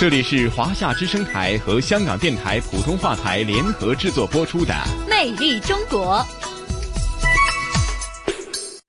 [0.00, 4.72] 这里是华夏之声台和香港电台普通话台联合制作播出的
[5.10, 6.16] 《魅力中国》。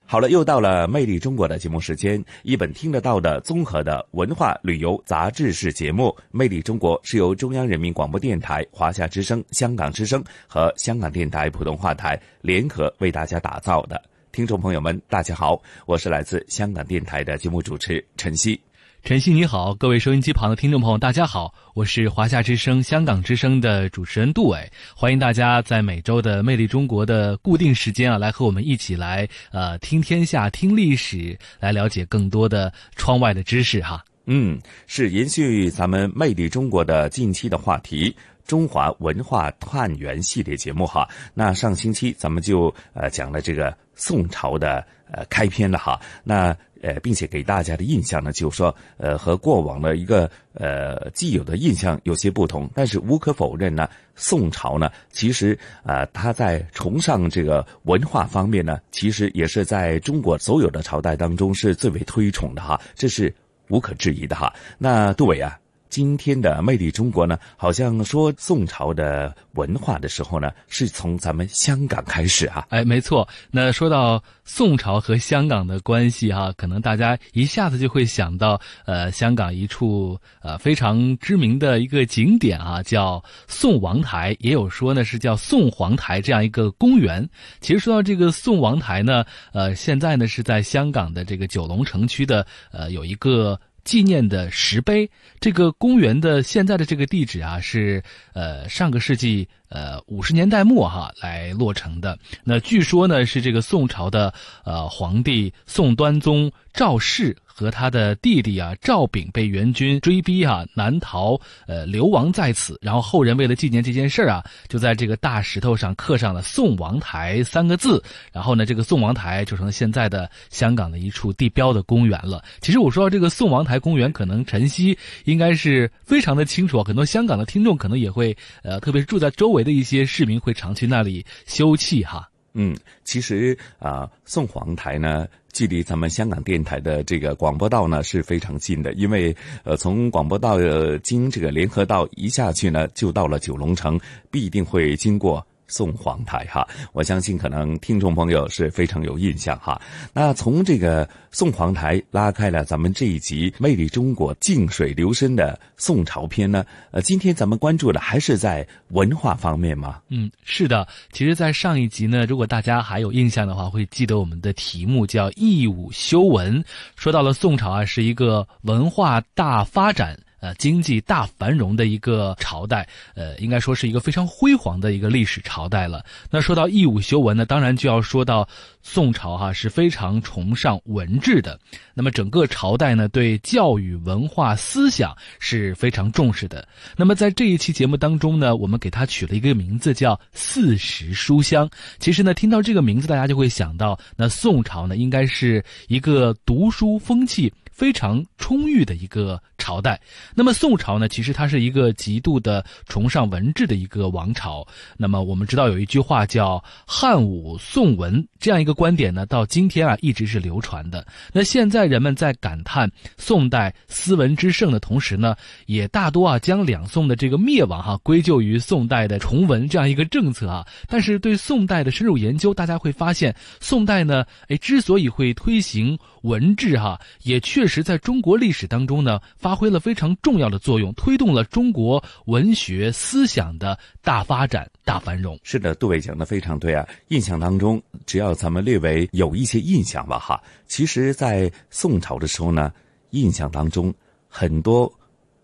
[0.06, 14.02] 好了，又到了《魅力中国》的节目时间，一本听得到的综合的文化旅游杂志式节目《魅力中国》是由中央人民广播电台、华夏之声、香港之声和香港电台普通话台联合为大家打造的。
[14.32, 18.58] 听众朋友们，大家好，我是来自香港电台的节目主持陈曦。
[19.04, 34.06] 晨曦你好，各位收音机旁的听众朋友，大家好，我是华夏之声、香港之声的主持人杜伟，欢迎大家在每周的《魅力中国》的固定时间啊，来和我们一起来呃听天下、听历史，来了解更多的窗外的知识哈。
[34.28, 38.16] 嗯，是延续咱们《魅力中国》的近期的话题——
[38.46, 41.10] 中华文化探源系列节目哈。
[41.34, 46.00] 那上星期咱们就呃讲了这个宋朝的呃开篇了哈。
[46.24, 52.70] 那呃，并且给大家的印象呢，就是说，呃，和过往的一个呃既有的印象有些不同。
[52.74, 63.34] 但是无可否认呢，宋朝呢，其实啊，他在崇尚这个文化方面呢，其实也是在中国所有的朝代当中是最为推崇的哈，这是
[63.70, 64.52] 无可置疑的哈。
[64.78, 65.58] 那杜伟啊。
[65.92, 72.66] 今天的魅力中国呢，好像说宋朝的文化的时候呢，是从咱们香港开始啊。
[72.70, 73.28] 哎，没错。
[73.52, 87.28] 那说到宋朝和香港的关系哈，可能大家一下子就会想到，呃，香港一处呃非常知名的一个景点啊，叫宋王台，也有说呢是叫宋皇台这样一个公园。
[87.60, 93.60] 其实说到这个宋王台呢，呃，现在呢是在香港的这个九龙城区的呃有一个。
[93.84, 95.10] 纪念的石碑，
[95.40, 98.04] 这个公园的现在的这个地址啊，是
[98.34, 102.18] 呃上个世纪呃五十年代末哈来落成的。
[102.44, 104.34] 那据说呢是这个宋朝的
[104.64, 107.38] 呃皇帝宋端宗赵氏。
[107.62, 112.76] 和他的弟弟啊赵炳被元军追逼啊南逃，呃流亡在此。
[112.82, 118.04] 然后后人为了纪念这件事啊，就在这个大石头上刻上了“宋王台”三个字。
[118.34, 122.44] 然后呢，这个宋王台就成了现在的香港的一处地标的公园了。
[122.62, 132.28] 其实我说到这个宋王台公园，可能晨曦应该是非常的清楚，很多香港的听众可能也会，呃，特别是住在周围的一些市民会常去那里休憩哈。
[132.54, 135.28] 嗯，其实啊，凤凰台呢。
[135.54, 139.36] 距离咱们香港电台的这个广播道呢是非常近的，因为
[139.66, 140.58] 呃从广播道
[141.04, 144.00] 经这个联合道一下去呢，就到了九龙城，
[144.32, 145.46] 必定会经过。
[145.72, 149.82] 宋皇台哈，我相信可能听众朋友是非常有印象哈。
[150.14, 160.02] 那从这个宋皇台拉开了咱们这一集《魅力中国》静水流深的宋朝篇呢，呃，今天咱们关注的还是在文化方面吗？
[160.10, 160.86] 嗯，是的。
[161.14, 166.62] 其实，在上一集呢，如果大家还有印象的话，会记得我们的题目叫“义武修文”，
[166.98, 170.20] 说到了宋朝啊，是一个文化大发展。
[170.42, 176.04] 呃，经济大繁荣的一个朝代，呃，应该说是一个非常辉煌的一个历史朝代了。
[176.30, 178.48] 那说到义务修文呢，当然就要说到
[178.82, 181.60] 宋朝哈是非常崇尚文治的。
[181.94, 186.68] 那么整个朝代呢，对教育、文化、思想是非常重视的。
[186.98, 191.70] 那么在这一期节目当中呢，我们给它取了一个名字叫“四时书香”。
[192.00, 197.54] 其实呢，听到这个名字，大家就会想到，那宋朝呢，应该是一个读书风气。
[197.72, 200.02] 非常充裕的一个朝代。
[200.34, 204.66] 那么宋朝呢，其实它是一个极度的崇尚文治的一个王朝。
[204.98, 211.06] 那么我们知道有一句话叫“汉武宋文”这样一个观点呢，到今天啊一直是流传的。
[211.32, 215.36] 那现在人们在感叹宋代斯文之盛的同时呢，
[215.68, 220.66] 也大多啊将两宋的这个灭亡哈归咎于宋代的崇文这样一个政策啊。
[220.88, 227.82] 但是对宋代的深入研究，大家会发现，宋代呢，哎，之所以会推行文治哈，也确实。
[227.82, 235.40] 在中国历史当中呢，发挥了非常重要的作用，推动了中国文学思想的大发展、大繁荣。
[235.44, 236.88] 是的，杜伟讲的非常对啊！
[237.10, 242.72] 印象当中，只要咱们略微有一些印象吧，哈，其实，在宋朝的时候呢，
[243.12, 243.94] 印象当中
[244.28, 244.92] 很多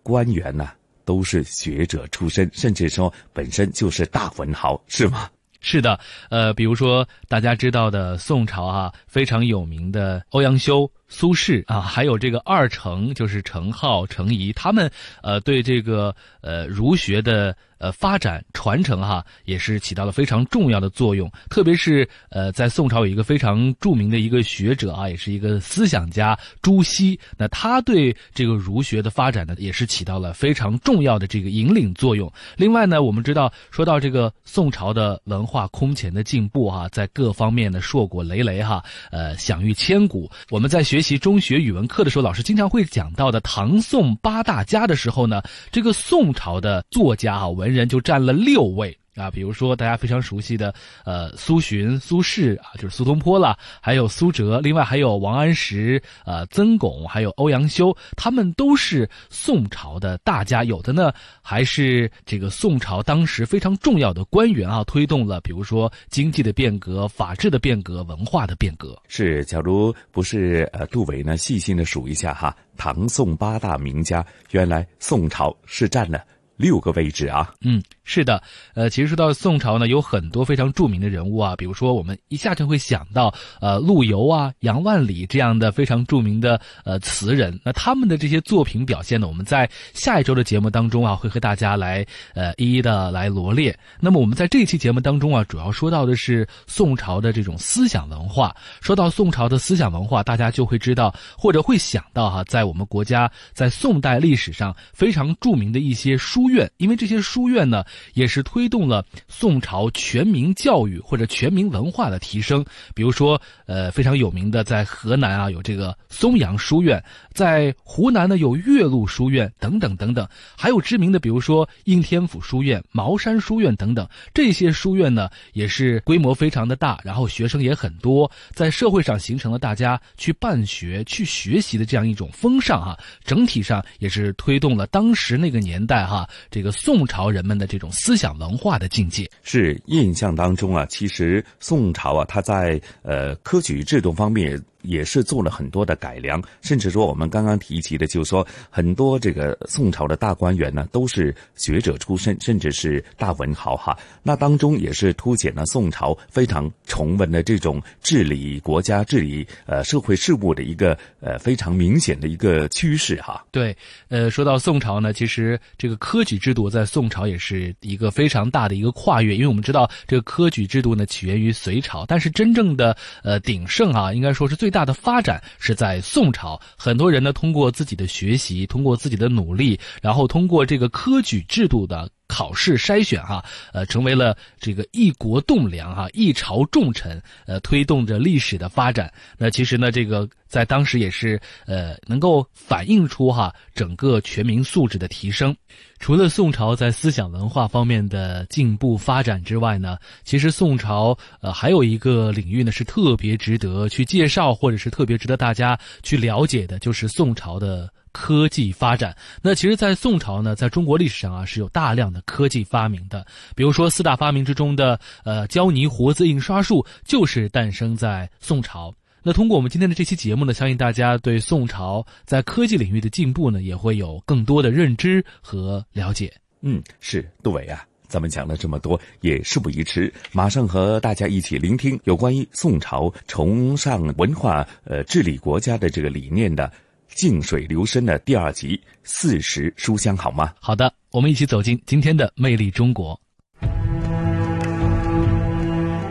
[0.02, 0.70] 官员呢
[1.04, 5.28] 都是学者出身，甚至说本身就是大文豪，是吗？
[5.60, 5.98] 是的，
[6.30, 10.88] 呃，比如说大家知道的宋朝啊，非常有名的欧阳修。
[11.08, 14.90] 苏轼啊，还有这个二程，就是程颢、程颐，他们
[15.22, 17.56] 呃对这个呃儒学的。
[17.80, 21.30] 呃，发展传承哈，也是起到了非常重要的作用。
[21.48, 27.16] 特别是呃，在宋朝有一个非常著名的一个学者啊，也是一个思想家朱熹。
[27.36, 32.28] 那他对这个儒学的发展呢，也是起到了非常重要的这个引领作用。
[32.56, 38.82] 另外呢，我们知道，说到这个宋朝的文化空前的进步哈，在各方面的硕果累累哈，
[39.12, 40.28] 呃，享誉千古。
[40.50, 45.40] 我们在学学习中学语文课的时候，老师经常会讲到的唐宋八大家的时候呢，
[45.70, 47.48] 这个宋朝的作家啊。
[47.48, 50.72] 文人就占了六位啊，比如说大家非常熟悉的
[51.04, 60.64] 呃苏洵、苏轼啊，就是苏东坡了，还有苏辙，另外还有王安石、呃曾巩，还有欧阳修，他们都是宋朝的大家。
[60.64, 61.12] 有的呢
[61.42, 68.96] 还是这个宋朝当时非常重要的官员啊，推动了比如说经济的变革、法治的变革、文化的变革。
[69.08, 76.22] 是，假如不是呃杜伟呢细心的数一下哈，唐宋八大名家，原来宋朝是占了。
[76.58, 78.42] 六个位置啊，嗯，是的，
[78.74, 87.58] 呃，其实说到宋朝呢，有很多非常著名的人物啊，比如说我们一下就会想到，呃，陆游啊、杨万里这样的非常著名的呃词人。
[87.64, 93.78] 那他们的这些作品表现呢，我们在下一周的节目当中啊，会和大家来呃一一的来罗列。
[94.00, 98.52] 那么我们在这期节目当中啊，主要说到的是宋朝的这种思想文化。
[98.80, 106.47] 说到宋朝的思想文化，大家就会知道或者会想到哈，在我们国家在宋代历史上非常著名的一些书。
[106.48, 107.84] 院，因为这些书院呢，
[108.14, 112.64] 也是推动了宋朝全民教育或者全民文化的提升。
[112.94, 117.02] 比如说，呃，非常有名的，在河南啊有这个松阳书院，
[117.32, 124.08] 在湖南呢有岳麓书院等等等等，还有知名的，比如说应天府书院、茅山书院等等。
[124.32, 132.98] 这些书院呢，也是规模非常的大，然后学生也很多，在社会上形成了大家去办学、去学习的这样一种风尚哈。
[133.24, 136.28] 整体上也是推动了当时那个年代哈。
[136.50, 144.62] 这个宋朝人们的这种思想文化的境界，是印象当中啊，其实宋朝啊，它在呃科举制度方面。
[144.88, 153.94] 也是做了很多的改良，甚至说我们刚刚提及的，就是说很多这个宋朝的大官员呢，都是学者出身，甚至是大文豪哈。
[154.22, 163.44] 那当中也是凸显了宋朝非常崇文的这种治理国家、治理呃社会事务的一个呃非常明显的一个趋势哈。
[163.50, 163.76] 对，
[164.08, 174.72] 呃，说到宋朝呢，其实这个科举制度在宋朝也是一个非常大的一个跨越，因为我们知道这个科举制度呢起源于隋朝，但是真正的呃鼎盛啊，应该说是最。
[174.77, 182.08] 大大的发展是在宋朝，很多人呢通过自己的学习，通过自己的努力，然后通过这个科举制度的。
[182.28, 189.12] 考试筛选哈，呃，成为了这个一国栋梁哈，一朝重臣，呃，推动着历史的发展。
[189.38, 195.56] 那其实呢，这个在当时也是呃，能够反映出哈整个全民素质的提升。
[195.98, 207.90] 除了宋朝在思想文化方面的进步发展之外呢，其实宋朝呃还有一个领域呢是特别值得去介绍，或者是特别值得大家去了解的，就是宋朝的。
[208.12, 213.26] 科技发展，那其实，在宋朝呢，在中国历史上啊，是有大量的科技发明的。
[213.54, 218.92] 比如说，四大发明之中的呃胶泥活字印刷术，就是诞生在宋朝。
[219.22, 226.32] 那通过我们今天的这期节目呢，相信大家对宋朝在科技领域的进步呢，也会有更多的认知和了解。
[226.62, 236.72] 嗯，是杜伟啊，咱们讲了这么多，也事不宜迟，马上和大家一起聆听有关于宋朝崇尚文化、呃治理国家的这个理念的。
[237.18, 240.52] 静水流深的第二集《四时书香》，好吗？
[240.60, 243.20] 好的，我们一起走进今天的《魅力中国》。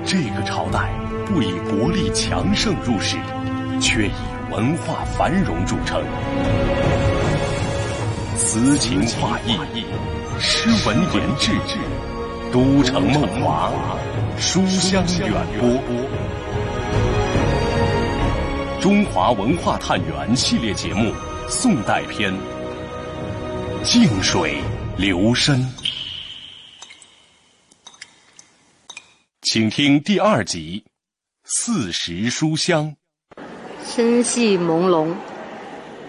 [0.05, 0.93] 这个朝代
[1.25, 3.15] 不以国力强盛入世，
[3.79, 4.11] 却以
[4.51, 6.03] 文化繁荣著称。
[8.35, 9.57] 词情画意，
[10.41, 11.53] 诗文言志，
[12.51, 13.71] 都城梦华，
[14.37, 16.36] 书香远播。
[18.79, 21.11] 中华文化探源系列节目
[21.49, 22.31] 《宋代篇》，
[23.83, 24.61] 静水
[24.95, 25.67] 流深，
[29.41, 30.83] 请听第二集
[31.43, 32.95] 《四时书香》。
[33.83, 35.11] 声系朦胧，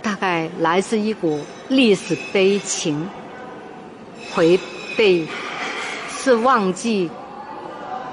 [0.03, 3.09] 大概来自一股历史悲情。
[4.35, 4.61] 回
[4.95, 5.27] 背
[6.11, 7.11] 是忘记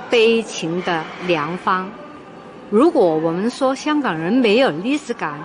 [0.10, 1.92] 悲情的良方。
[2.72, 5.40] 如果我们说香港人没有历史感，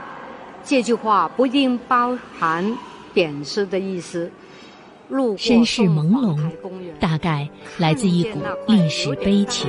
[0.64, 2.76] 这句话不一定包含
[3.12, 4.30] 贬斥的意思。
[5.36, 6.38] 身世朦胧，
[6.98, 7.48] 大概
[7.78, 9.68] 来自一股历史悲情。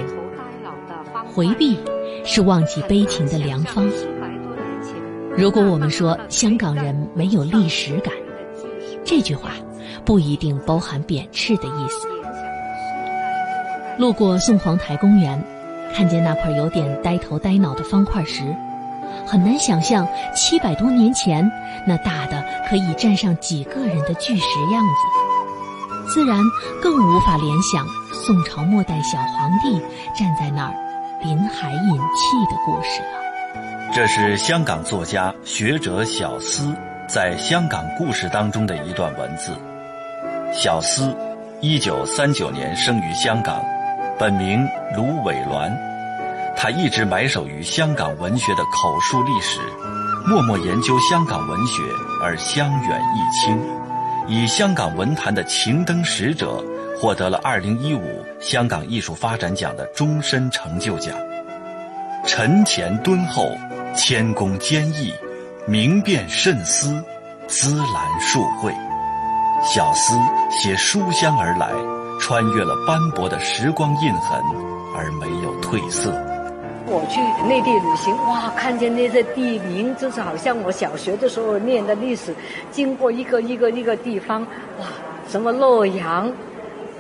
[1.34, 1.78] 回避
[2.24, 3.90] 是忘记悲情的良方。
[5.36, 8.14] 如果我们说香港人没有历史感，
[9.04, 9.52] 这句话
[10.06, 12.08] 不一定包含贬斥的意思。
[13.98, 15.44] 路过宋皇台公园，
[15.96, 18.44] 看见那块有点呆头呆脑的方块石，
[19.26, 21.50] 很难想象七百多年前
[21.86, 26.40] 那大的可以站上几个人的巨石样子，自然
[26.82, 29.80] 更无法联想宋朝末代小皇帝
[30.18, 30.74] 站在那儿
[31.24, 33.22] 临海饮气的故事了。
[33.94, 36.74] 这是香港作家学者小思
[37.08, 39.52] 在《香港故事》当中的一段文字。
[40.54, 41.16] 小思，
[41.60, 43.62] 一九三九年生于香港，
[44.22, 45.76] 本名卢伟銮。
[46.56, 49.60] 他一直埋首于香港文学的口述历史，
[50.28, 51.82] 默默研究香港文学
[52.22, 53.60] 而香远益清，
[54.28, 56.64] 以香港文坛的情灯使者
[56.96, 61.18] 获得了二零一五香港艺术发展奖的终身成就奖。
[62.24, 63.50] 沉潜敦厚。
[63.94, 65.14] 谦恭坚毅，
[65.68, 67.04] 明辨慎思，
[67.46, 68.74] 滋兰树蕙。
[69.62, 70.18] 小思
[70.50, 71.68] 携书香而来，
[72.22, 74.40] 穿越了斑驳的时光印痕，
[74.96, 76.12] 而没有褪色。
[76.86, 82.34] 我去内地旅行，哇，看见那些地名，就是好像我小学的时候念的历史，
[82.72, 84.42] 经过一个一个一个地方，
[84.80, 84.86] 哇，
[85.28, 86.28] 什么洛阳，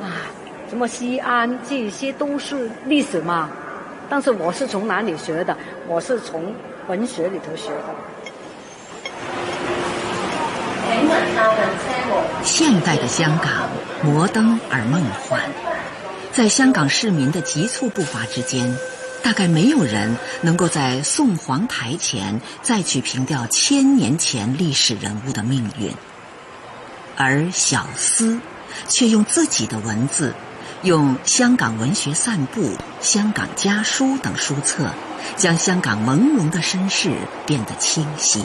[0.01, 0.27] 啊，
[0.69, 3.49] 什么西安，这些都是历史嘛。
[4.09, 5.55] 但是我是从哪里学的？
[5.87, 6.53] 我是从。
[6.87, 7.85] 文学里头学的。
[12.43, 13.69] 现代的香港，
[14.03, 15.41] 摩登而梦幻，
[16.31, 18.75] 在香港市民的急促步伐之间，
[19.23, 25.93] 大概没有人能够在宋皇台前再去凭吊千年前历史人物的命运，
[27.15, 28.39] 而小思
[28.87, 30.33] 却用自己的文字。
[30.83, 32.63] 用《香港文学散步》
[33.01, 34.89] 《香港家书》等书册，
[35.37, 37.11] 将香港朦胧的身世
[37.45, 38.43] 变得清晰。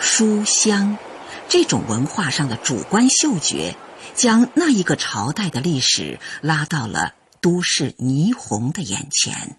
[0.00, 0.98] 书香，
[1.48, 3.74] 这种文化上的主观嗅觉，
[4.14, 9.56] 将那一个朝代的历史拉到了都市霓虹的眼前。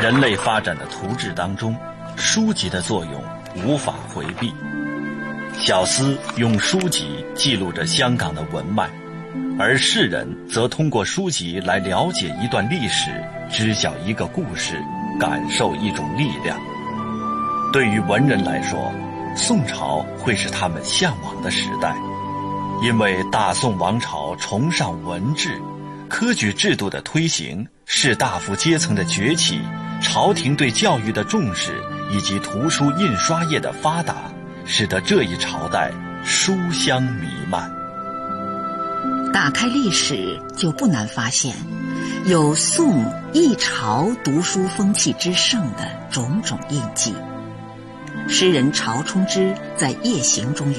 [0.00, 1.76] 人类发展的图志当中，
[2.16, 3.22] 书籍的作用
[3.62, 4.54] 无法回避。
[5.58, 8.88] 小思用书籍记录着香港的文脉，
[9.58, 13.10] 而世人则通过书籍来了解一段历史，
[13.50, 14.82] 知晓一个故事，
[15.18, 16.58] 感受一种力量。
[17.72, 18.92] 对于文人来说，
[19.36, 21.94] 宋朝会是他们向往的时代，
[22.82, 25.60] 因为大宋王朝崇尚文治，
[26.08, 29.60] 科举制度的推行，士大夫阶层的崛起，
[30.02, 34.16] 朝廷对教育的重视，以及图书印刷业的发达。
[34.66, 35.90] 使得这一朝代
[36.22, 37.68] 书香弥漫。
[39.32, 41.52] 打开历史，就不难发现，
[42.26, 47.12] 有宋一朝读书风气之盛的种种印记。
[48.32, 50.78] 诗人曹冲之在《夜行》中云：“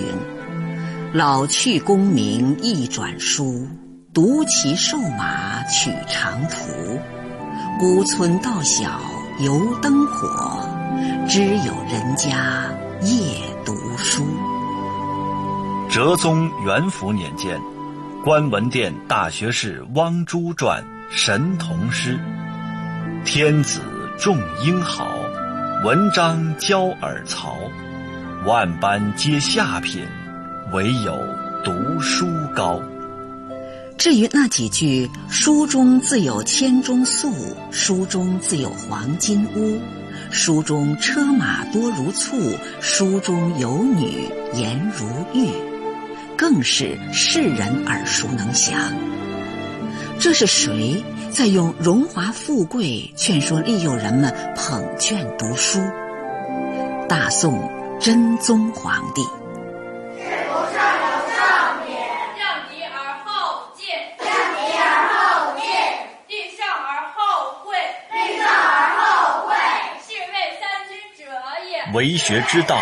[1.14, 3.68] 老去功名易转书，
[4.14, 6.98] 独骑瘦马取长途。
[7.78, 9.02] 孤村道小
[9.42, 10.66] 犹灯火，
[11.28, 12.72] 知有人家。”
[13.04, 14.24] 夜读书。
[15.90, 17.60] 哲宗元符年间，
[18.24, 20.80] 观文殿大学士汪洙撰
[21.10, 22.18] 《神童诗》
[23.26, 23.82] ：“天子
[24.20, 25.18] 重英豪，
[25.84, 27.58] 文章教尔曹。
[28.46, 30.06] 万般皆下品，
[30.72, 31.18] 唯有
[31.64, 32.80] 读书高。”
[33.98, 37.34] 至于那几句“书中自有千钟粟，
[37.72, 39.82] 书中自有黄金屋。”
[40.30, 45.50] 书中车马多如簇，书中有女颜如玉，
[46.38, 48.78] 更是世人耳熟能详。
[50.20, 55.80] 这是谁再用荣华富贵劝说利诱人们捧卷读书？
[57.08, 59.22] 大宋真宗皇帝。
[71.94, 72.82] 为学之道，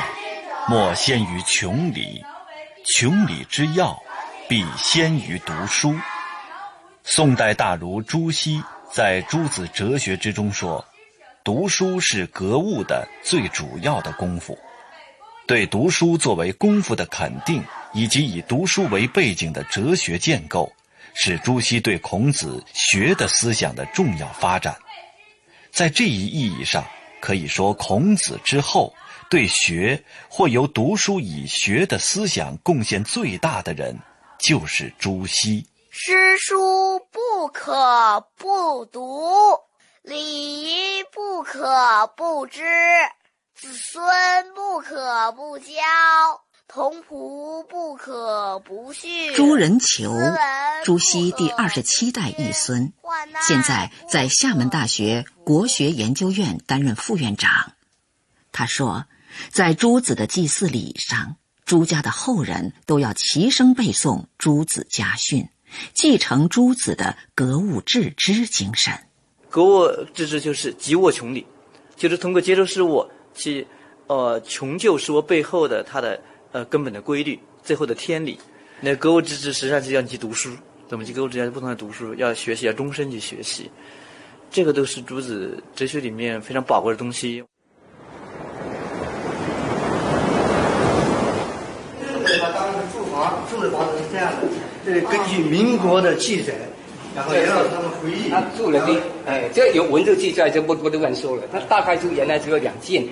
[0.67, 2.23] 莫先于穷理；
[2.85, 3.97] 穷理之要，
[4.47, 5.95] 必先于读书。
[7.11, 8.61] 宋代大儒朱熹
[8.93, 10.85] 在《诸子哲学》之中说
[11.43, 14.55] ：“读书是格物的最主要的功夫。”
[15.47, 17.63] 对读书作为功夫的肯定，
[17.93, 20.71] 以及以读书为背景的哲学建构，
[21.15, 24.77] 是朱熹对孔子学的思想的重要发展。
[25.71, 26.85] 在这一意义上，
[27.19, 28.93] 可以说孔子之后。
[29.31, 33.95] 对学或由读书以学的思想贡献最大的人，
[34.39, 35.63] 就是朱熹。
[36.01, 39.59] 诗书不可不读，
[40.01, 42.61] 礼仪不可不知，
[43.53, 44.01] 子孙
[44.55, 45.73] 不可不教，
[46.69, 49.35] 童仆不可不训。
[49.35, 50.15] 朱仁求，
[50.85, 52.93] 朱熹第二十七代义孙，
[53.45, 57.73] 现在在厦门大学国学研究院担任副院长。
[58.53, 59.05] 他说，
[59.51, 65.49] 在朱子的祭祀礼上，朱家的后人都要齐声背诵朱子家训。
[65.93, 68.93] 继承朱子的格物致知精神，
[69.49, 71.45] 格物致知就是急我穷理，
[71.95, 73.65] 就是通过接受事物去，
[74.07, 76.19] 呃，穷究事物背后的它的
[76.51, 78.39] 呃根本的规律，最后的天理。
[78.81, 80.51] 那格物致知实际上是要你去读书，
[80.87, 81.49] 怎么去格物致知？
[81.49, 83.69] 不同的读书，要学习，要终身去学习，
[84.49, 87.43] 这个都是朱子哲学里面非常宝贵的东西。
[92.39, 94.47] 他当时住房住的房子是这样的。
[94.93, 96.53] 这根据民国的记载，
[97.15, 98.29] 然后也让他们回忆。
[98.29, 101.43] 他住的地，哎，这有文字记载，就不不乱说了。
[101.51, 103.07] 他大概就原来只有两件，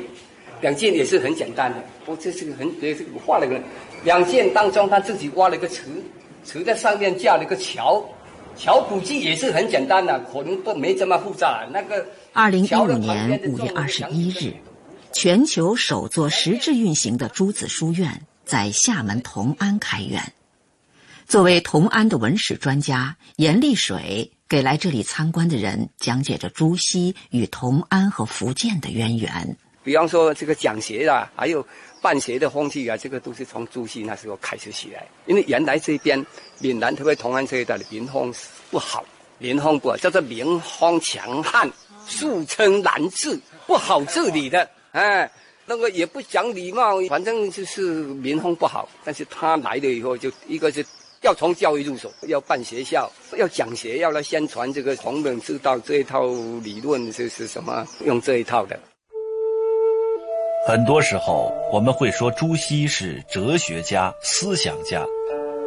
[0.61, 1.77] 两件也是很简单的。
[2.05, 3.59] 不，这是个很也是画了个
[4.03, 5.83] 两件当中，他自己挖了一个池，
[6.45, 8.03] 池在上面架了一个桥，
[8.57, 11.67] 桥估计也是很简单的，可能不没这么复杂。
[11.71, 12.05] 那个。
[12.33, 14.53] 二零一五年五月二十一日，
[15.11, 20.21] 全球首座实质运行的朱子书院在厦门同安开园。
[21.27, 29.57] 作为同安的文史专家，严立水给来这里参观的人讲解着朱熹与同安和福建的渊源。
[29.83, 31.67] 比方说，这个讲学啊，还有
[32.01, 35.05] 办学的风气啊，这个都是从朱熹那时候开始起来。
[35.25, 36.25] 因为原来这边
[36.59, 38.33] 闽南特别同安这一带的民风
[38.71, 39.03] 不好，
[39.37, 41.69] 民风不好，叫做民风强悍，
[42.05, 44.69] 素称难治，不好治理的。
[44.93, 45.29] 哎，
[45.65, 48.87] 那个也不讲礼貌，反正就是民风不好。
[49.03, 50.85] 但是他来了以后，就一个是。
[51.21, 56.27] 要从教育入手，要办学校，要讲学，要来宣传这个孔门之道这一套
[56.63, 57.85] 理论，这是什么？
[58.05, 58.79] 用这一套的。
[60.67, 65.03] 很多时候我们会说朱熹是哲学家、思想家，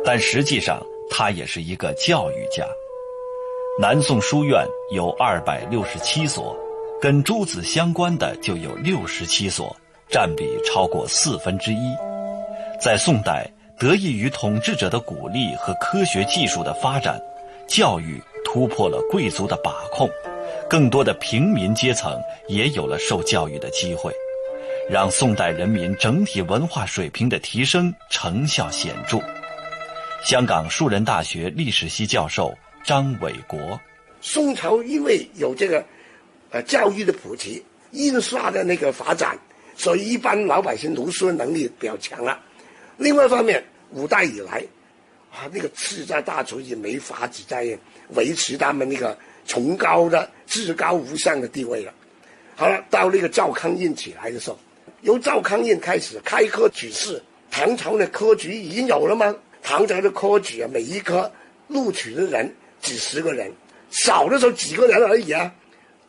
[0.05, 2.65] 但实际上他也是一个教育家。
[3.81, 6.57] 南宋书院有二百六十七所，
[7.01, 9.75] 跟朱子相关的就有六十七所，
[10.09, 11.97] 占比超过四分之一。
[12.81, 13.51] 在宋代。
[13.81, 17.19] 得益于统治者的鼓励和科学技术的发展，
[17.67, 20.07] 教育突破了贵族的把控，
[20.69, 24.13] 更多的平民阶层也有了受教育的机会，
[24.91, 29.19] 让宋代人民整体文化水平的提升成效显著。
[30.23, 33.81] 香港树人大学历史系教授张伟国：
[34.21, 35.83] 宋朝因为有这个，
[36.51, 39.39] 呃，教育的普及、印刷的那个发展，
[39.75, 42.39] 所以一般老百姓读书能力比较强了。
[43.01, 44.63] 另外一方面，五代以来，
[45.33, 47.67] 啊，那个次在大族也没法子在
[48.15, 51.95] 维持他们那个崇高的、至高无上的地位了。
[52.57, 54.59] 好了，到那个赵匡胤起来的时候，
[55.01, 59.35] 由赵匡胤开始开科举士，唐朝的科举已经有了吗？
[59.63, 61.33] 唐朝的科举啊，每一科
[61.69, 63.51] 录取的人几十个人，
[63.91, 65.51] 少的时候几个人而已啊。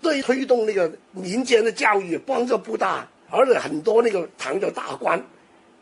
[0.02, 5.24] 对推动那个民间的教育帮助不大，而且很多那个唐的大官。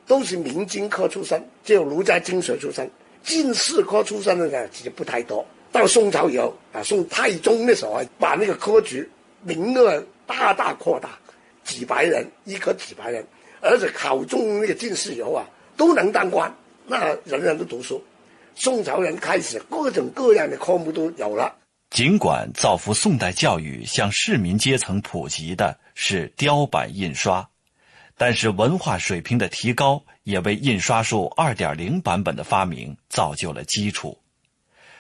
[0.10, 2.90] 都是明经科出身，只有儒家经学出身，
[3.22, 5.46] 进士科出身的呢其实不太多。
[5.72, 9.08] 到宋朝以后啊，宋太宗那时候，把那个科举
[9.44, 11.12] 名额大大扩大，
[11.64, 13.24] 几百人一科几百人，
[13.62, 15.46] 而且考中那个进士以后啊，
[15.78, 16.52] 都能当官，
[16.88, 18.04] 那人人都读书。
[18.56, 21.56] 宋朝人开始各种各样的科目都有了。
[21.92, 27.48] 尽管造福宋代教育向市民阶层普及的是雕版印刷。
[28.20, 34.20] 但是文化水平的提高，也为印刷术二点零版本的发明造就了基础。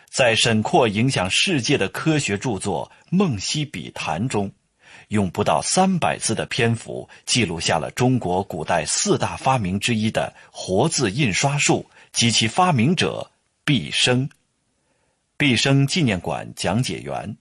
[0.09, 4.49] 在沈括影响世界的科学著作《梦溪笔谈》中，
[5.09, 13.29] 用不到三百字的篇幅，记录下了中国古代四大发明之一的活字印刷术及其发明者
[13.65, 14.29] 毕生。
[15.35, 17.35] 毕生纪念馆讲解员。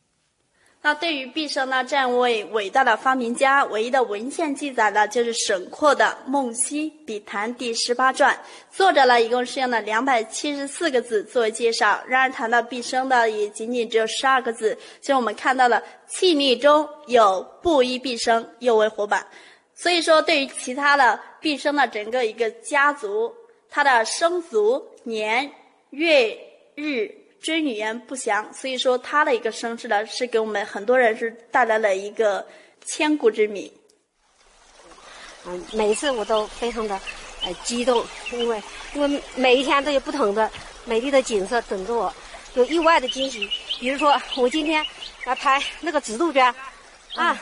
[0.80, 8.38] 那对于毕生呢这样位伟大的发明家，唯一的文献记载呢，就是沈括的《梦溪笔谈》第十八传，
[8.70, 12.00] 作者呢一共是用了两百七十四个字作为介绍。
[12.06, 19.26] 然而谈到毕生的，也仅仅只有十二个字，所以我们看到了器历中有“布衣毕生”又为活版。
[19.74, 23.34] 所以说，对于其他的毕生的整个一个家族，
[23.68, 25.50] 他的生卒年
[25.90, 26.38] 月
[26.76, 27.12] 日。
[27.40, 32.46] 追语言不详，所以说他的一个身世呢，是给我们很多人是带来了一个
[32.84, 33.72] 千古之谜。
[35.46, 37.00] 嗯，每一次我都非常的
[37.42, 38.62] 呃激动，因为
[38.94, 40.50] 因为每一天都有不同的
[40.84, 42.12] 美丽的景色等着我，
[42.54, 43.48] 有意外的惊喜。
[43.78, 44.84] 比如说我今天
[45.24, 46.44] 来拍那个紫杜鹃，
[47.14, 47.40] 啊。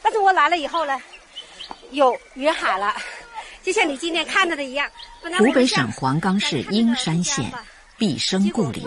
[0.00, 0.96] 但是我来了以后呢，
[1.90, 2.94] 有云海了，
[3.62, 4.88] 就像你今天看到的一样。
[5.38, 7.44] 湖北省黄冈市英山县
[7.98, 8.86] 毕生故里，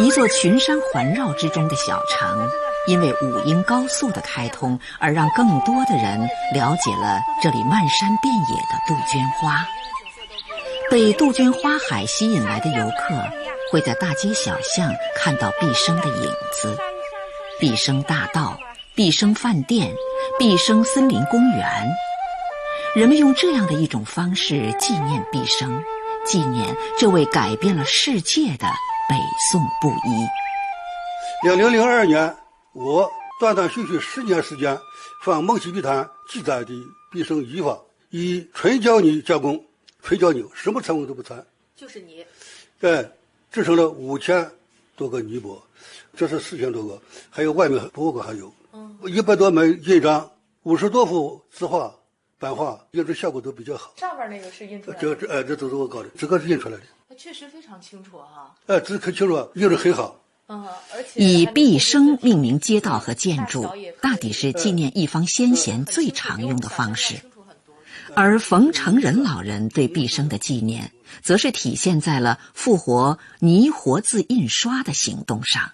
[0.00, 2.48] 一座群山环绕之中的小城，
[2.86, 6.20] 因为武英高速的开通，而让更多的人
[6.54, 9.66] 了解了这里漫山遍野的杜鹃花。
[10.88, 13.22] 被杜鹃花海吸引来的游客，
[13.72, 16.78] 会在大街小巷看到毕生的影子，
[17.58, 18.58] 毕生大道。
[18.94, 19.92] 毕生饭店，
[20.40, 21.88] 毕生森林公园，
[22.96, 25.80] 人们用这样的一种方式纪念毕生，
[26.24, 28.66] 纪念这位改变了世界的
[29.08, 29.14] 北
[29.50, 30.26] 宋布衣。
[31.42, 32.36] 两零零二年，
[32.74, 34.78] 我断断续续十年时间，
[35.24, 36.74] 仿《梦溪笔谈》记载的
[37.10, 37.78] 毕生衣法，
[38.10, 39.64] 以纯胶泥加工，
[40.02, 41.42] 纯胶泥什么成分都不掺，
[41.74, 42.22] 就是泥。
[42.78, 43.10] 对，
[43.50, 44.46] 制成了五千
[44.94, 45.60] 多个泥钵，
[46.14, 48.52] 这是四千多个，还有外面博物馆还有。
[49.06, 50.30] 一百多枚印章，
[50.64, 51.94] 五十多幅字画、
[52.38, 53.92] 版画，印出效果都比较好。
[53.96, 56.82] 上边那个是印出来的，这这哎，这都是我搞的，这个是印出来的。
[57.08, 58.54] 它确实非常清楚哈。
[58.66, 60.20] 哎，这可清楚，印的很好。
[60.46, 63.66] 嗯，而且以毕生命名街道和建筑，
[64.00, 67.16] 大抵是纪念一方先贤最常用的方式。
[68.14, 70.90] 而冯承仁老人对毕生的纪念，
[71.22, 75.70] 则是体现在了复活泥活字印刷的行动上。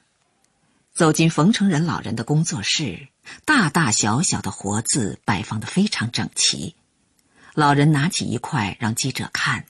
[0.94, 3.08] 走进冯承仁老人的工作室，
[3.44, 6.76] 大大小小的活字摆放的非常整齐。
[7.52, 9.66] 老人拿起一块让记者看，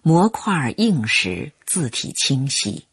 [0.00, 2.86] 模块硬实，字体清晰。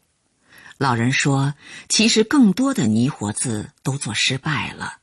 [0.77, 1.53] 老人说
[1.87, 4.97] ：“其实更多的泥活字都做失败了。”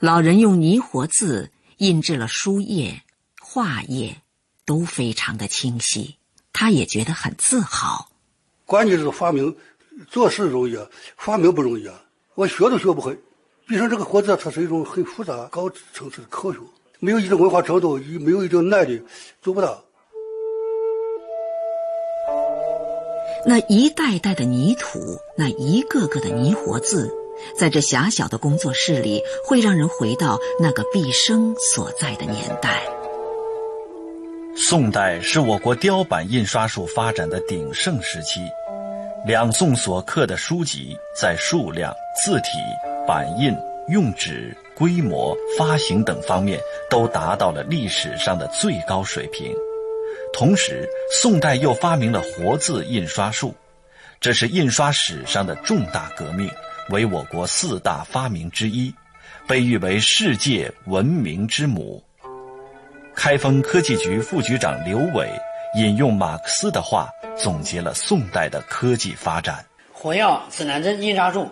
[0.00, 3.02] 老人用泥活字印制了书页、
[3.42, 4.22] 画页，
[4.64, 6.16] 都非常的清晰。
[6.54, 8.08] 他也觉得很自豪。
[8.64, 9.54] 关键是发明。
[10.08, 12.02] 做事容易啊，发明不容易啊！
[12.34, 13.18] 我学都学不会。
[13.66, 16.58] 毕生这个活字，它是一种很复杂、高层次的科学，
[16.98, 19.00] 没有一定文化程度，没有一定耐力，
[19.40, 19.82] 做不到。
[23.46, 27.12] 那一袋袋的泥土，那一个个的泥活字，
[27.58, 32.82] 在这狭小的工作室里，会让人回到那个毕生所在的年代。
[34.54, 38.40] 宋代是我国雕版印刷术发展的鼎盛时期。
[39.24, 42.58] 两宋所刻的书籍在数量、字体、
[43.06, 43.56] 版印、
[43.86, 46.58] 用纸、规模、发行等方面
[46.90, 49.54] 都达到了历史上的最高水平。
[50.32, 53.54] 同时，宋代又发明了活字印刷术，
[54.20, 56.50] 这是印刷史上的重大革命，
[56.88, 58.92] 为我国四大发明之一，
[59.46, 62.02] 被誉为世界文明之母。
[63.14, 65.30] 开封科技局副局长刘伟。
[65.74, 69.64] 引用马克思的话，总结了宋代的科技发展。
[69.90, 71.50] 火药、指南针、印刷术，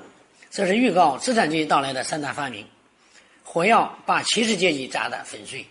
[0.50, 2.66] 这是预告资产阶级到来的三大发明。
[3.42, 5.66] 火药把骑士阶级砸得粉碎，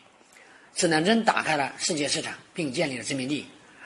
[0.74, 3.46] 指南针打开了世界市场，并建立了殖民地，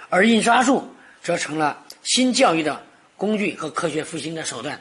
[0.09, 0.87] 而印刷术
[1.21, 2.81] 则成了新教育的
[3.17, 4.79] 工具和科学复兴的手段。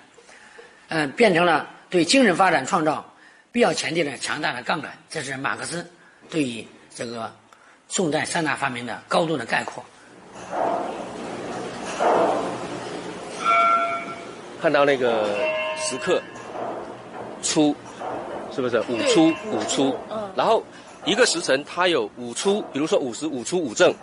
[0.91, 3.05] 嗯，变成了对精神发展创造
[3.51, 4.93] 必要前提的强大的杠杆。
[5.11, 5.85] 这是马克思
[6.31, 6.65] 对于
[6.95, 7.35] 这个。
[7.93, 9.85] 宋代三大发明的高度的概括。
[14.59, 15.29] 看到那个
[15.77, 16.19] 时刻，
[17.43, 17.77] 初，
[18.51, 19.95] 是不是五初五初？
[20.35, 20.65] 然后
[21.05, 23.95] 一个时辰它有五初，比如说五十五初五正。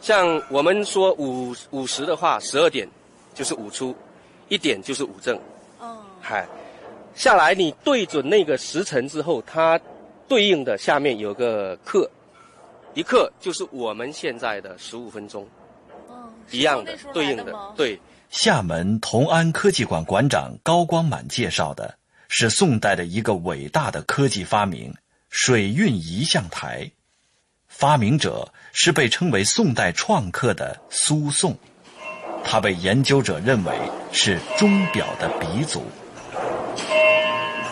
[0.00, 2.88] 像我们说五五十的话，十二点
[3.32, 3.94] 就是五初，
[4.48, 5.38] 一点就是五正。
[5.78, 5.98] 哦。
[6.20, 6.44] 嗨，
[7.14, 9.78] 下来你对准那个时辰之后，它
[10.26, 12.10] 对应的下面有个刻。
[12.92, 15.46] 一刻就是我们现在的十五分钟，
[16.50, 17.98] 一样的对应的对。
[18.30, 21.96] 厦门同安科技馆馆长高光满介绍的
[22.28, 24.92] 是宋代的一个伟大的科技发明——
[25.30, 26.90] 水运仪象台。
[27.68, 31.56] 发明者是被称为宋代创客的苏颂，
[32.42, 33.72] 他被研究者认为
[34.10, 35.84] 是钟表的鼻祖。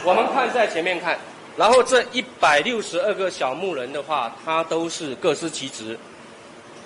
[0.04, 1.18] 我们看在前面看。
[1.59, 5.99] 然后这一百六十二个小木人的话，它都是各司其职。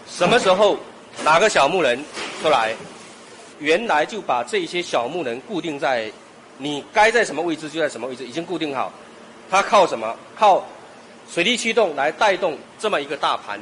[0.09, 0.79] 什么时候
[1.23, 2.03] 哪个小木人
[2.41, 2.75] 出来，
[3.59, 6.11] 原来就把这些小木人固定在
[6.57, 8.91] 你该在什么位置就在什么位置，已经固定好。
[9.51, 10.17] 它靠什么？
[10.35, 10.67] 靠
[11.31, 13.61] 水力驱动来带动这么一个大盘。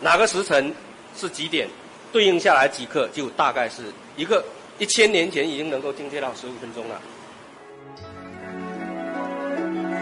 [0.00, 0.72] 哪个时辰
[1.16, 1.68] 是几点？
[2.12, 3.82] 对应下来几刻，就大概是
[4.16, 4.44] 一个
[4.78, 7.00] 一千年前已经能够精确到十五分钟了。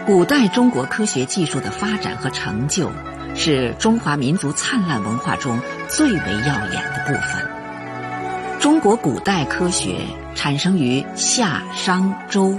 [0.05, 2.91] 古代中国科学技术的发展和成就，
[3.35, 8.59] 是中华民族灿烂文化中最为耀眼的部分。
[8.59, 10.01] 中国古代科学
[10.35, 12.53] 产生于夏、商、周，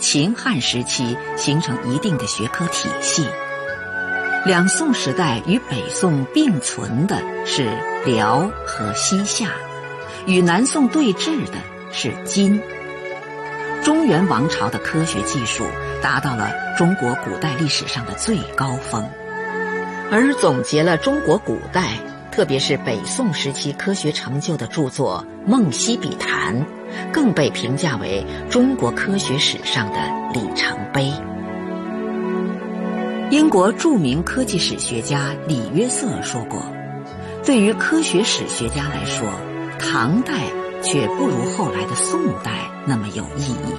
[0.00, 3.28] 秦汉时期形成一定的学科体系。
[4.44, 7.70] 两宋时代与北宋并存的是
[8.04, 9.50] 辽和西夏，
[10.26, 11.58] 与南宋对峙的
[11.92, 12.60] 是金。
[13.82, 15.64] 中原王朝的科学技术
[16.00, 19.08] 达到了中国古代历史上的最高峰，
[20.10, 21.98] 而总结了中国古代，
[22.30, 26.60] 特别是北宋时期科学成就的著作《梦溪笔谈》，
[27.12, 29.98] 更被评价为中国科学史上的
[30.32, 31.12] 里程碑。
[33.30, 36.62] 英国著名科技史学家李约瑟说过
[37.44, 39.26] ：“对于科学史学家来说，
[39.78, 40.34] 唐代
[40.82, 42.50] 却不如后来的宋代
[42.86, 43.74] 那么有意义。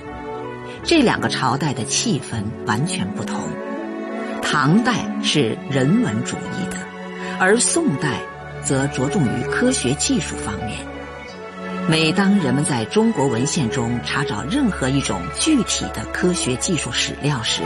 [0.83, 3.39] 这两个朝代的气氛完全不同。
[4.41, 6.77] 唐代是人文主义的，
[7.39, 8.19] 而宋代
[8.63, 10.79] 则着重于科学技术方面。
[11.89, 17.61] 每当人们在中国文献中查找任何一种具体的科学技术史料时，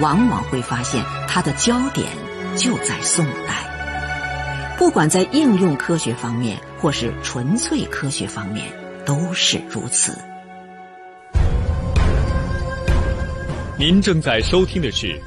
[0.00, 2.06] 往往会发现，它的焦点
[2.56, 3.77] 就在宋代。
[4.78, 8.64] 不管在应用科学方面，或是纯粹科学方面，
[9.04, 10.16] 都是如此。
[13.76, 15.20] 您正在收听的是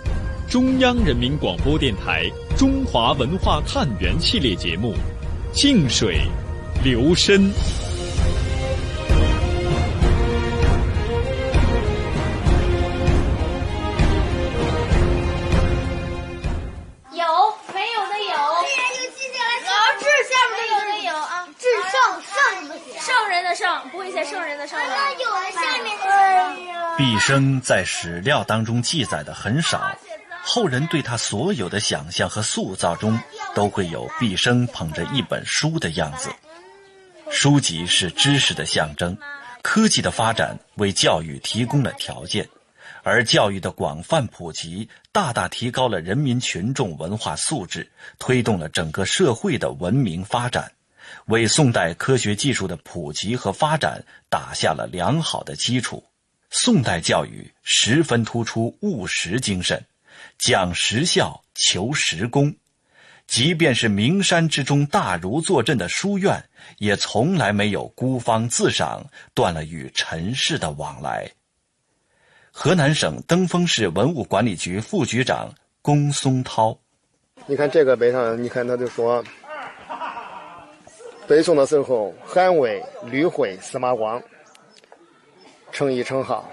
[0.49, 2.23] 中央人民广播电台
[2.57, 4.93] 中华文化探源系列节目
[5.53, 6.21] 《静水
[6.81, 7.41] 流深》。
[27.31, 29.97] 生在史料当中记载的很少，
[30.43, 33.17] 后人对他所有的想象和塑造中，
[33.55, 36.29] 都会有毕生捧着一本书的样子。
[37.29, 39.17] 书籍是知识的象征，
[39.61, 42.49] 科技的发展为教育提供了条件，
[43.01, 47.89] 而教育的广泛普及，大大提高了人民群众文化素质，
[48.19, 50.73] 推动了整个社会的文明发展，
[51.27, 56.03] 为宋代科学技术的普及和发展打下了良好的基础。
[56.53, 59.81] 宋代教育十分突出务实精神，
[60.37, 62.53] 讲实效，求实功。
[63.25, 66.43] 即便是名山之中大儒坐镇的书院，
[66.77, 71.31] 也从来没有孤芳自赏，断了与尘世的往来。
[72.51, 75.49] 河南省登封市文物管理局副局长
[75.81, 76.77] 龚松涛，
[77.45, 79.23] 你看这个碑上，你看他就说，
[81.29, 84.21] 北宋的时候，韩魏、吕惠、司马光。
[85.71, 86.43] 程颐、程颢、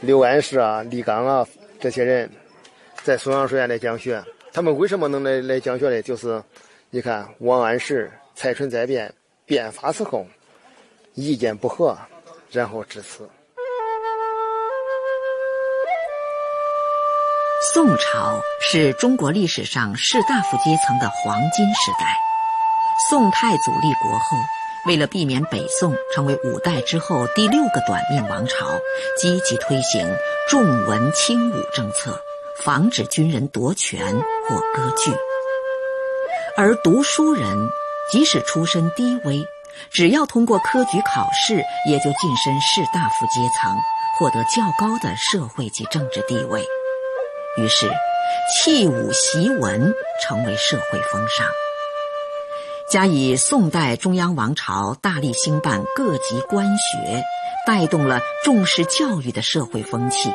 [0.00, 1.46] 刘安世啊、李纲啊，
[1.80, 2.30] 这些人
[3.02, 4.22] 在松阳书院来讲学。
[4.52, 6.00] 他们为什么能来来讲学呢？
[6.02, 6.42] 就是
[6.90, 9.12] 你看，王安石、蔡纯在变
[9.44, 10.26] 变法时候
[11.14, 11.96] 意见不合，
[12.50, 13.28] 然后致辞。
[17.74, 22.06] 宋朝是中国历史上士大夫阶层的黄金时代。
[23.10, 24.55] 宋太祖立国后。
[24.86, 28.68] 为了避免北宋成为五代之后第六个短命王朝，
[29.18, 30.08] 积极推行
[30.48, 32.20] 重文轻武政策，
[32.62, 34.14] 防止军人夺权
[34.48, 35.10] 或割据。
[36.56, 37.68] 而读书人
[38.12, 39.44] 即使出身低微，
[39.90, 41.56] 只要通过科举考试，
[41.90, 43.76] 也就晋升士大夫阶层，
[44.18, 46.64] 获得较高的社会及政治地位。
[47.58, 47.90] 于是，
[48.54, 51.44] 弃武习文成为社会风尚。
[52.88, 57.20] 加以宋代中央王朝大力兴办各级官学，
[57.66, 60.32] 带动了重视教育的社会风气。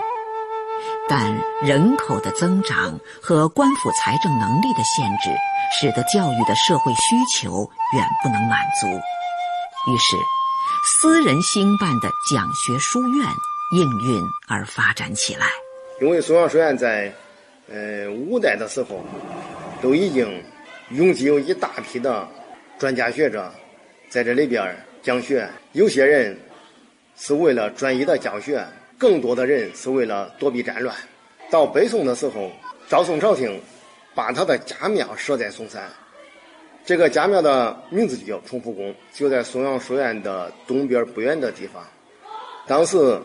[1.08, 5.30] 但人口的增长和官府财政能力的限制，
[5.80, 8.88] 使得教育的社会需求远不能满足。
[9.90, 10.18] 于是，
[11.00, 13.28] 私人兴办的讲学书院
[13.78, 15.46] 应运而发展起来。
[16.02, 17.14] 因为松阳书院在，
[17.72, 19.02] 呃，五代的时候，
[19.82, 20.44] 都已经
[20.90, 22.28] 拥挤有一大批的。
[22.82, 23.48] 专家学者
[24.10, 26.36] 在这里边讲学，有些人
[27.16, 28.66] 是为了专一的教学，
[28.98, 30.96] 更多的人是为了躲避战乱。
[31.52, 32.52] 到北宋的时候，
[32.90, 33.62] 赵宋朝廷
[34.16, 35.88] 把他的家庙设在嵩山，
[36.84, 41.84] 这个家庙的名字就叫崇福宫，就在松阳书院的东边不远的地方。
[42.66, 43.22] 当时，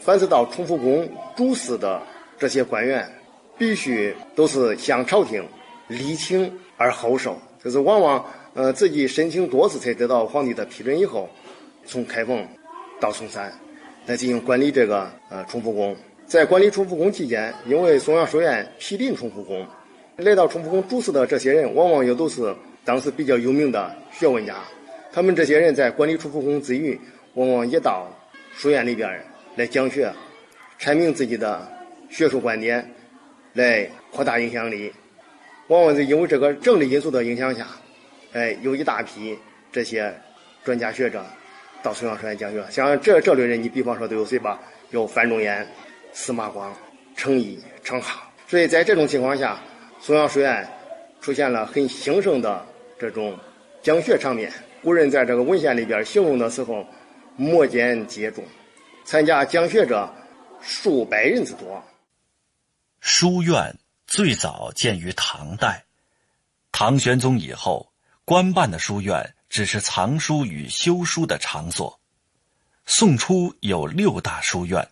[0.00, 2.00] 凡是到崇福宫主事的
[2.38, 3.12] 这些官员，
[3.58, 5.44] 必须都是向朝廷
[5.88, 8.24] 礼请而后受，就是往往。
[8.54, 11.28] 呃，自己申请多次才得到皇帝的批准以后，
[11.86, 12.44] 从开封
[12.98, 13.52] 到嵩山
[14.06, 15.96] 来进行管理这个呃崇福宫。
[16.26, 19.66] 在管理崇福宫期间，因为松阳书院毗邻崇福宫，
[20.16, 24.56] 来到崇福宫主事的这些人，往往又都是当时比较有名的学问家。
[25.12, 26.98] 他们这些人在管理崇福宫之余，
[27.34, 28.08] 往往也到
[28.52, 29.08] 书院里边
[29.56, 30.12] 来讲学，
[30.80, 31.68] 阐明自己的
[32.08, 32.88] 学术观点，
[33.54, 34.92] 来扩大影响力。
[35.68, 37.66] 往往是因为这个政治因素的影响下，
[38.32, 39.38] 哎，有一大批
[39.72, 40.14] 这些
[40.64, 41.24] 专家学者
[41.82, 42.64] 到松阳书院讲学。
[42.70, 44.60] 像这这类人，你比方说都有谁吧？
[44.90, 45.66] 有范仲淹、
[46.12, 46.74] 司马光、
[47.16, 48.18] 程颐、程颢。
[48.46, 49.60] 所以在这种情况下，
[50.00, 50.68] 松阳书院
[51.20, 52.66] 出现了很兴盛的
[52.98, 53.38] 这种
[53.82, 54.52] 讲学场面。
[54.82, 56.86] 古人在这个文献里边形容的时候，
[57.36, 58.42] 摩肩接踵，
[59.04, 60.08] 参加讲学者
[60.60, 61.82] 数百人之多。
[63.00, 65.84] 书院最早建于唐代，
[66.72, 67.89] 唐玄宗以后，
[68.30, 71.98] 官办的书院只是藏书与修书的场所。
[72.86, 74.88] 宋初有六大书院：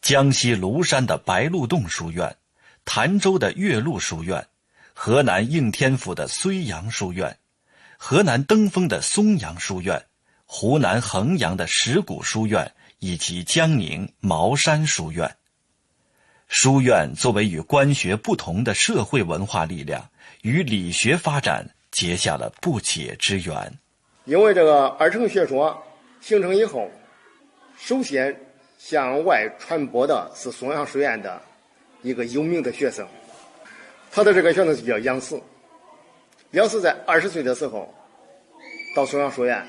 [0.00, 2.36] 江西庐山的白鹿洞书院。
[2.84, 4.48] 潭州的岳麓书院，
[4.94, 7.38] 河南应天府的睢阳书院，
[7.98, 10.04] 河南登封的松阳书院，
[10.44, 15.36] 湖南衡阳的石鼓书院，以及江宁茅山书院。
[16.48, 20.10] 书院作为与官学不同的社会文化力量，
[20.42, 23.72] 与理学发展结下了不解之缘。
[24.26, 25.82] 因为这个二程学说
[26.20, 26.90] 形成以后，
[27.78, 28.38] 首先
[28.76, 31.40] 向外传播的是松阳书院的。
[32.02, 33.04] 一个有名的学生，
[34.12, 35.40] 他的这个学生就叫杨四。
[36.50, 37.92] 杨四在二十岁的时候
[38.94, 39.66] 到松阳书院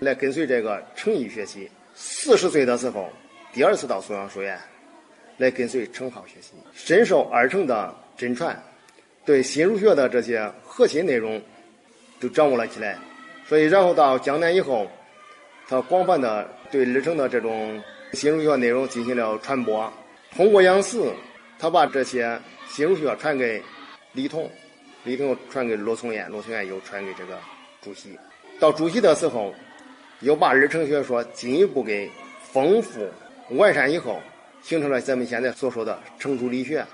[0.00, 3.08] 来跟随这个程颐学习；四十岁的时候
[3.52, 4.58] 第二次到松阳书院
[5.36, 8.60] 来跟随程颢学习，深受二程的真传，
[9.24, 11.40] 对新儒学的这些核心内容
[12.20, 12.98] 都掌握了起来。
[13.46, 14.90] 所以，然后到江南以后，
[15.68, 19.92] 他广泛的对日程的这种新儒学内容进行了传播，
[20.34, 21.12] 通过杨四。
[21.58, 23.62] 他把这些新儒学传给
[24.12, 24.50] 李彤，
[25.04, 27.38] 李统传给罗从彦，罗从彦又传给这个
[27.80, 28.18] 朱熹。
[28.60, 29.54] 到朱熹的时候，
[30.20, 32.10] 又把日程学说进一步给
[32.52, 33.08] 丰富
[33.52, 34.20] 完善以后，
[34.60, 36.84] 形成了咱们现在所说的程朱理学。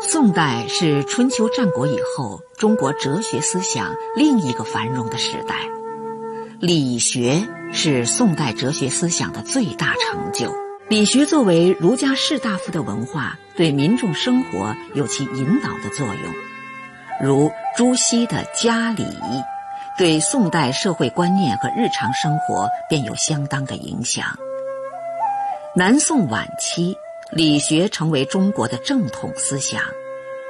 [0.00, 5.56] 宋代是春秋战国以后中国哲学思想另一个繁荣的时代，
[6.60, 10.54] 理学是宋代哲学思想的最大成就。
[10.88, 16.32] 理学作为儒家士大夫的文化，对民众生活有其引导的作用。
[17.20, 19.04] 如朱熹的家礼，
[19.98, 24.24] 对宋代社会观念和日常生活便有相当的影响。
[25.74, 26.96] 南宋晚期，
[27.30, 29.82] 理学成为中国的正统思想，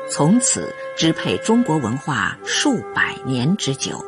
[0.08, 4.00] 从此支配中国文化数百年之久。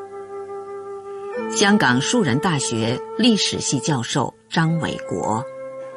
[1.50, 5.44] 香港树人大学历史系教授张伟国。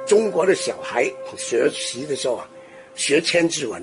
[0.08, 1.06] 中国的小孩
[1.38, 2.50] 学习的时候啊，
[2.96, 3.80] 学千字文，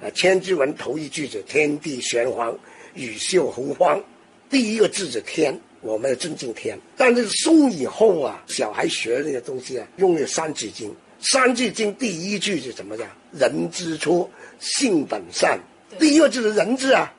[0.00, 2.56] 啊，千字文头一句子“天地玄黄，
[2.94, 4.00] 宇宙洪荒”，
[4.48, 6.78] 第一个字是“天”，我们要尊敬天。
[6.96, 10.88] 但是宋以后啊，小孩学那些东西啊，用了《三字经》，
[11.24, 15.58] 《三字经》第一句是怎么讲？“人之初，性本善”，
[15.98, 17.10] 第一个就是“人”字啊。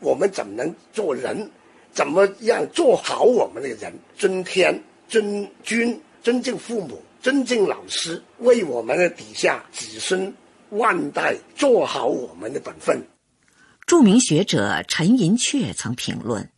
[0.00, 1.48] 我们怎么能做人？
[1.92, 3.92] 怎么样做好我们的人？
[4.18, 7.00] 尊天，尊君，尊敬父母。
[7.20, 10.34] 尊敬老师，为我们的底下子孙
[10.70, 13.00] 万代做好我们的本分。
[13.86, 16.50] 著名学者陈寅恪曾评论：“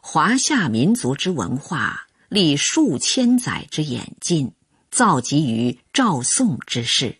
[0.00, 4.50] 华夏民族之文化历数千载之演进，
[4.90, 7.16] 造极于赵宋之世。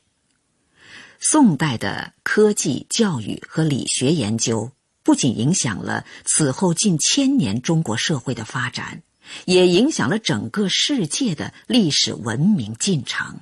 [1.18, 9.02] 宋代的科技、教育和理学研究，不仅影响了此后近千年中国社会的发展。”
[9.44, 13.38] 也影响了整个世界的历史文明进程。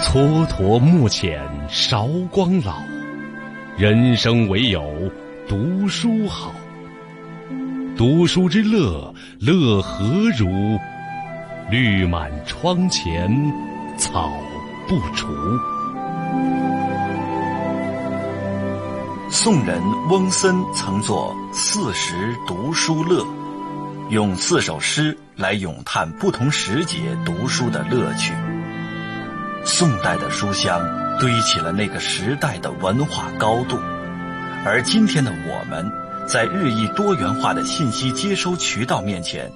[0.00, 2.80] 蹉跎暮浅，韶光老，
[3.76, 5.10] 人生唯有
[5.48, 6.54] 读书好。
[7.98, 10.04] 读书之乐，乐何
[10.38, 10.78] 如？
[11.68, 13.28] 绿满窗前，
[13.98, 14.30] 草
[14.86, 15.26] 不除。
[19.28, 23.24] 宋人翁森曾作《四时读书乐》，
[24.10, 28.32] 用四首诗来咏叹不同时节读书的乐趣。
[29.64, 30.80] 宋代的书香
[31.18, 33.76] 堆起了那个时代的文化高度，
[34.64, 35.90] 而今天的我们，
[36.28, 39.50] 在日益多元化的信息接收渠道面前，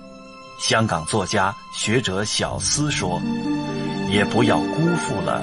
[0.58, 3.20] 香港作家学者小思说
[4.10, 5.42] ：“也不要辜负了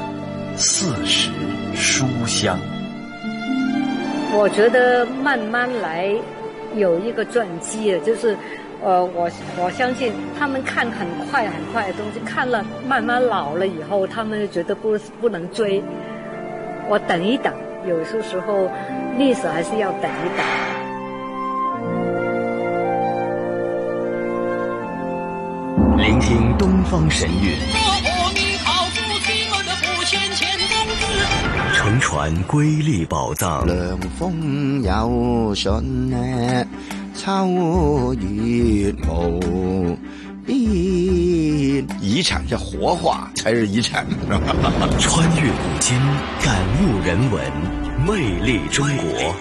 [0.57, 1.29] 四时
[1.75, 2.59] 书香。”
[4.33, 6.11] 我觉得慢慢来，
[6.75, 8.35] 有一个转机，就是，
[8.81, 15.83] 呃，我我相信他们看很快很快的东西，看了慢慢老了以后，他们就觉得不不能追。
[16.89, 17.53] 我等一等，
[17.87, 18.67] 有些时候
[19.15, 20.78] 历史还是要等一等。
[26.09, 27.55] 聆听东方神韵，
[31.75, 33.63] 乘船瑰丽宝藏。
[33.67, 36.65] 凉风有信呢，
[37.13, 39.95] 秋月无
[40.47, 40.57] 边。
[42.01, 44.03] 遗产要活化才是遗产，
[44.97, 45.95] 穿越古今，
[46.43, 47.39] 感悟人文，
[48.07, 49.35] 魅力中国。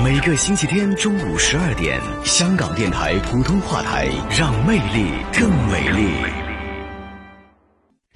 [0.00, 6.41] 每个星期天中午十二点，香港电台普通话台，让魅力更美丽。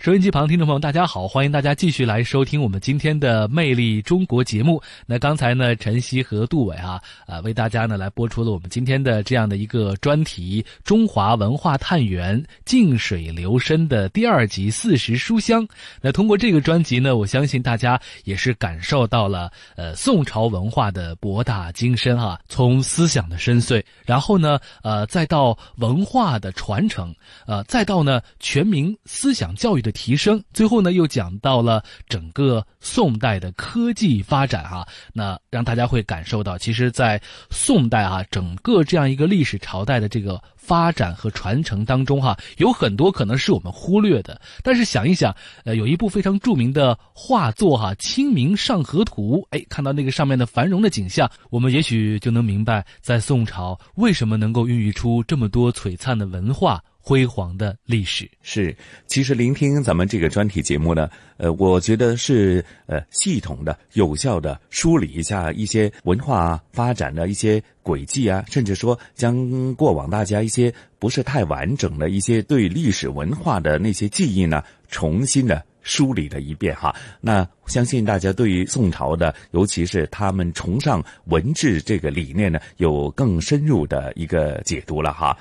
[0.07, 4.81] 收音机旁听众朋友，大家好，欢迎大家继续来收听我们今天的《魅力中国》节目。
[5.05, 15.67] 那刚才呢，晨曦和杜伟啊，呃，为大家呢来播出了我们今天的这样的一个专题《中华文化探源：静水流深》的第二集《四时书香》。
[16.01, 27.13] 那通过这个专辑呢，我相信大家也是感受到了呃宋朝文化的博大精深哈，从思想的深邃，然后呢，呃，再到文化的传承，
[27.45, 29.96] 呃，再到呢全民思想教育的。
[29.97, 37.19] 提升，最后呢又讲到了整个宋代的科技发展哈，那让大家会感受到，其实，在
[37.49, 44.39] 宋代啊，整个这样一个历史朝代的这个发展和传承当中哈，有很多可能是我们忽略的。
[44.63, 45.35] 但是想一想，
[45.65, 56.83] 呃，有一部非常著名的画作哈，《清明上河图》，哎，看到那个上面的繁荣的景象，我们也许就能明白，在宋朝为什么能够孕育出这么多璀璨的文化。
[57.09, 58.77] 辉煌的历史是，
[59.07, 76.93] 其实聆听咱们这个专题节目呢，呃，我觉得是呃系统的、有效的梳理一下一些文化发展的一些轨迹啊，甚至说将过往大家一些不是太完整的一些对历史文化的那些记忆呢，重新的梳理了一遍哈。
[77.21, 85.39] 那相信大家对于宋朝的，尤其是他们崇尚文治这个理念呢，有更深入的一个解读了哈。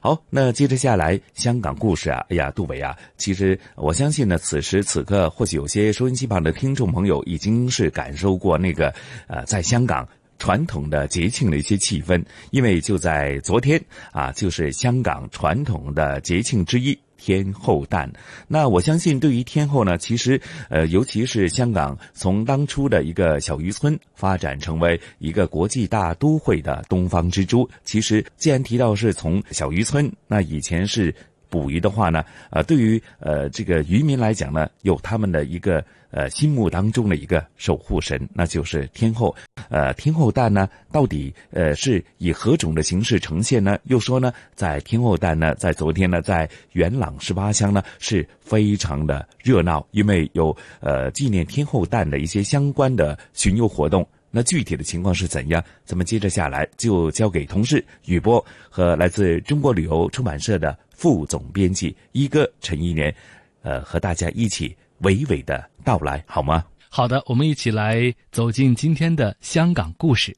[0.00, 8.94] 好，那接着下来，香港故事啊，哎呀，杜伟啊，其实我相信呢，此时此刻，或许有些收音机旁的听众朋友已经是感受过那个，
[9.26, 10.08] 呃，在香港
[10.38, 13.82] 传统的节庆的一些气氛，因为就在昨天
[14.12, 16.98] 啊，就是香港传统的节庆之一。
[17.26, 18.08] 天后诞，
[18.46, 31.12] 那我相信对于天后呢，其实呃，尤其是香港从当初的一个小渔村发展成为一个国际大都会的东方之珠，其实既然提到是从小渔村，那以前是
[31.60, 35.84] 捕鱼的话呢，呃，对于呃这个渔民来讲呢，有他们的一个。
[36.12, 39.34] 呃，心目当中的一个守护神，那就是天后。
[39.68, 43.76] 呃，天后诞呢，到底呃是以何种的形式呈现呢？
[43.84, 54.06] 又说呢，在天后诞呢，在昨天呢，在元朗十八乡呢，是非常的热闹，因为有呃纪念天后诞的一些相关的巡游活动。
[54.30, 55.62] 那具体的情况是怎样？
[55.84, 63.14] 咱们接着下来就交给同事雨波和来自中国旅游出版社的副总编辑一哥陈一年，
[63.62, 64.76] 呃，和大家一起。
[65.02, 66.64] 娓娓的道来，好吗？
[66.88, 70.34] 好的，我们一起来走进今天的香港故事。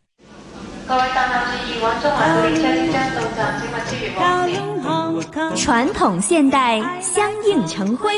[5.55, 8.11] 传统现代相映成辉，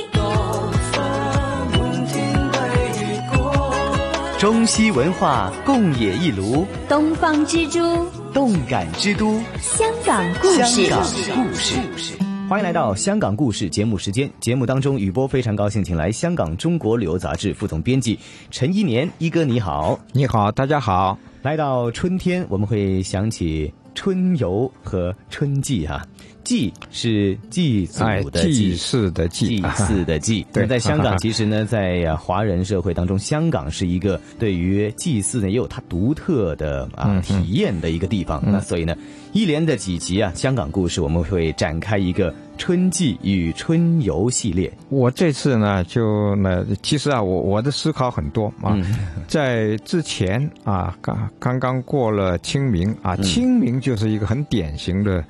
[4.38, 10.86] 中西文化共冶一炉，东方之珠，动感之都，香港故事。
[10.86, 12.29] 香港故事。
[12.50, 14.28] 欢迎来到香港故事节目时间。
[14.40, 18.18] 节目当中，雨波非常高兴，请来香港中国旅游杂志副总编辑
[18.50, 21.16] 陈一年一哥，你好，你好，大家好。
[21.42, 26.04] 来到春天，我们会想起春游和春季哈。
[26.44, 30.46] 祭是祭祖的祭，祀的祭，祭祀的祭。
[30.54, 38.42] 那，在香港， 其实呢，在华人社会当中，香港是一个对于祭祀呢也有它独特的啊体验的一个地方。
[38.44, 38.96] 那所以呢，
[39.32, 44.72] 一连的几集啊，香港故事我们会展开一个春季与春游系列。
[44.88, 48.76] 我这次呢，就呢，其实啊，我我的思考很多啊，
[49.28, 55.24] 在之前啊，刚刚刚过了清明啊，清明就是一个很典型的。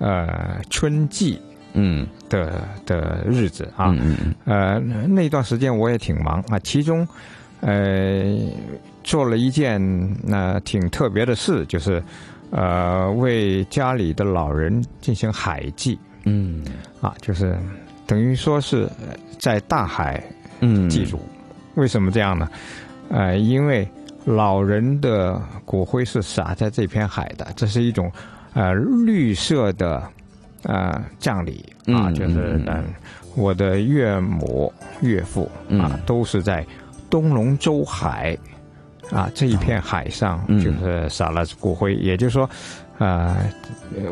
[0.00, 1.40] 呃，春季，
[1.74, 2.04] 嗯。
[2.30, 4.78] 的的日子啊，嗯呃，
[5.08, 7.04] 那段时间我也挺忙啊，其中，
[7.58, 8.38] 呃，
[9.02, 9.80] 做了一件
[10.22, 12.00] 那挺特别的事，就是
[12.52, 16.62] 呃，为家里的老人进行海祭，嗯，
[17.00, 17.58] 啊，就是
[18.06, 18.88] 等于说是
[19.40, 20.22] 在大海
[20.88, 21.18] 祭祖，
[21.74, 22.48] 为什么这样呢？
[23.08, 23.84] 呃，因为
[24.24, 28.08] 老人的骨灰是撒在这片海的，这是一种。
[28.54, 30.02] 呃，绿色的，
[30.64, 32.84] 呃，葬礼啊，就是嗯，
[33.36, 34.72] 我的岳母、
[35.02, 36.66] 岳父啊，都是在
[37.08, 38.36] 东龙洲海
[39.10, 41.94] 啊这一片海上，就是撒了骨灰。
[41.94, 42.48] 也就是说，
[42.98, 43.36] 呃，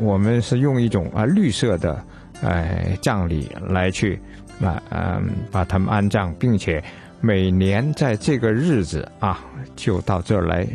[0.00, 2.04] 我们是用一种啊绿色的
[2.40, 4.20] 呃葬礼来去
[4.60, 6.82] 啊嗯把他们安葬，并且
[7.20, 9.40] 每年在这个日子啊
[9.74, 10.66] 就到这儿来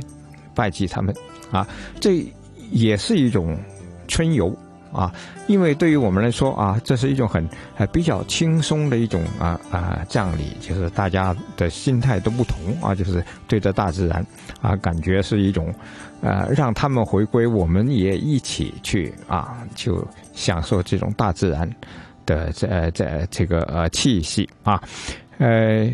[0.53, 1.15] 拜祭他们
[1.51, 1.65] 啊，
[1.99, 2.25] 这
[2.71, 3.57] 也是一种
[4.07, 4.55] 春游。
[4.93, 5.11] 啊，
[5.47, 7.43] 因为对于我们来说啊，这是一种很
[7.77, 14.23] 呃比较轻松的一种啊啊葬礼，就是大家的心态都不同啊，就是对着大自然
[14.61, 15.73] 啊，感觉是一种
[16.21, 21.67] 呃让他们回归，我们也一起去啊，就享受这种大自然
[22.23, 24.79] 的这这这个呃气息啊，
[25.39, 25.89] 呃，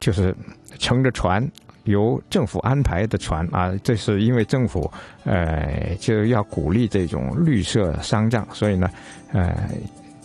[0.00, 0.34] 就是
[0.78, 1.46] 乘着船。
[1.88, 4.90] 由政府安排的船啊，这是因为政府
[5.24, 8.90] 呃就要鼓励这种绿色丧葬，所以呢，
[9.32, 9.68] 呃，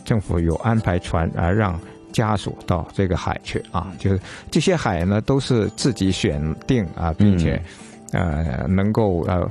[0.03, 1.79] 政府有安排船啊，让
[2.11, 4.19] 家属到这个海去啊，就是
[4.51, 7.61] 这些海呢都是自己选定啊，并且
[8.11, 9.49] 呃能够呃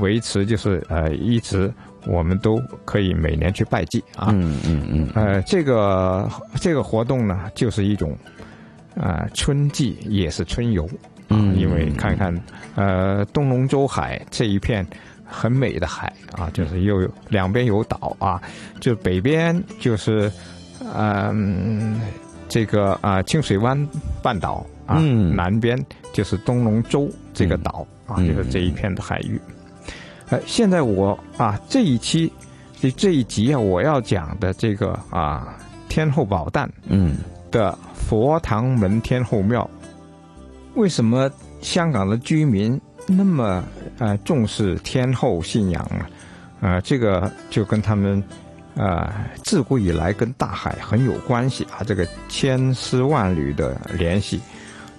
[0.00, 1.72] 维持，就是呃一直
[2.06, 6.28] 我们都可以每年去拜祭啊，嗯嗯嗯，呃，这个
[6.60, 8.16] 这个活动呢，就是一种
[8.96, 10.88] 啊春季，也是春游。
[11.32, 12.38] 嗯，因为看看，
[12.74, 14.86] 呃，东龙洲海这一片
[15.24, 18.40] 很美的海啊，就是又有两边有岛啊，
[18.80, 20.30] 就北边就是，
[20.94, 22.00] 嗯，
[22.48, 23.88] 这个啊清水湾
[24.22, 25.78] 半岛啊，南边
[26.12, 29.40] 就是东龙洲这个岛啊，就是这一片的海域。
[30.28, 32.30] 呃，现在我啊这一期
[32.80, 35.56] 这这一集啊，我要讲的这个啊
[35.88, 37.18] 天后宝诞嗯
[37.50, 39.68] 的佛堂门天后庙。
[40.74, 43.62] 为什么香港的居民那么
[43.98, 46.08] 呃重视天后信仰啊？
[46.60, 48.22] 啊，这个就跟他们
[48.76, 54.40] 啊自古以来跟大海很有关系啊，这个千丝万缕的联系，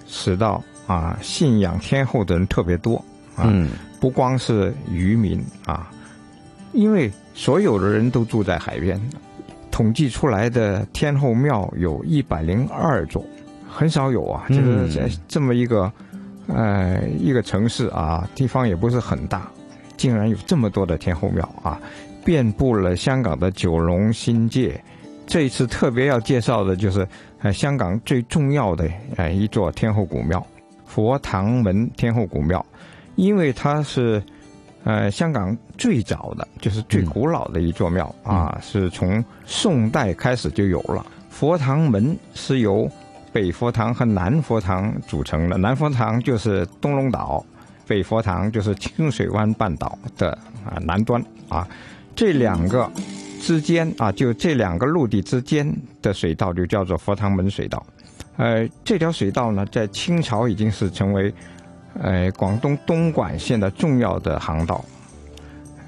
[0.06, 3.02] 使到啊信仰天后的人特别多
[3.34, 3.50] 啊，
[3.98, 5.90] 不光是渔民啊，
[6.72, 9.00] 因为所有的人都住在海边，
[9.70, 13.24] 统计出来的天后庙有一百零二座。
[13.74, 15.90] 很少有啊，就是在这么一个，
[16.46, 19.50] 呃，一个城市啊，地方也不是很大，
[19.96, 21.80] 竟然有这么多的天后庙啊，
[22.24, 24.80] 遍布了香港的九龙新界。
[25.26, 27.06] 这一次特别要介绍的就是，
[27.40, 30.46] 呃，香港最重要的呃一座天后古庙——
[30.86, 32.64] 佛堂门天后古庙，
[33.16, 34.22] 因为它是，
[34.84, 41.04] 呃，香港最早的就是最古老的一座庙啊，是从宋代开始就有了。
[41.30, 42.88] 佛堂门是由
[43.34, 47.44] 北佛堂和南佛堂组成的，南佛堂就是东龙岛，
[47.84, 50.30] 北佛堂就是清水湾半岛的
[50.64, 51.66] 啊南端啊，
[52.14, 52.88] 这两个
[53.40, 55.68] 之间啊，就这两个陆地之间
[56.00, 57.84] 的水道就叫做佛堂门水道。
[58.36, 61.34] 呃，这条水道呢，在清朝已经是成为
[62.00, 64.84] 呃广东东莞县的重要的航道。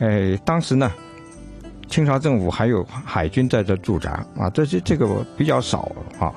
[0.01, 0.93] 呃，当时呢，
[1.87, 6.35] 清朝政府还有海军在这驻扎啊，这些这个比较少啊。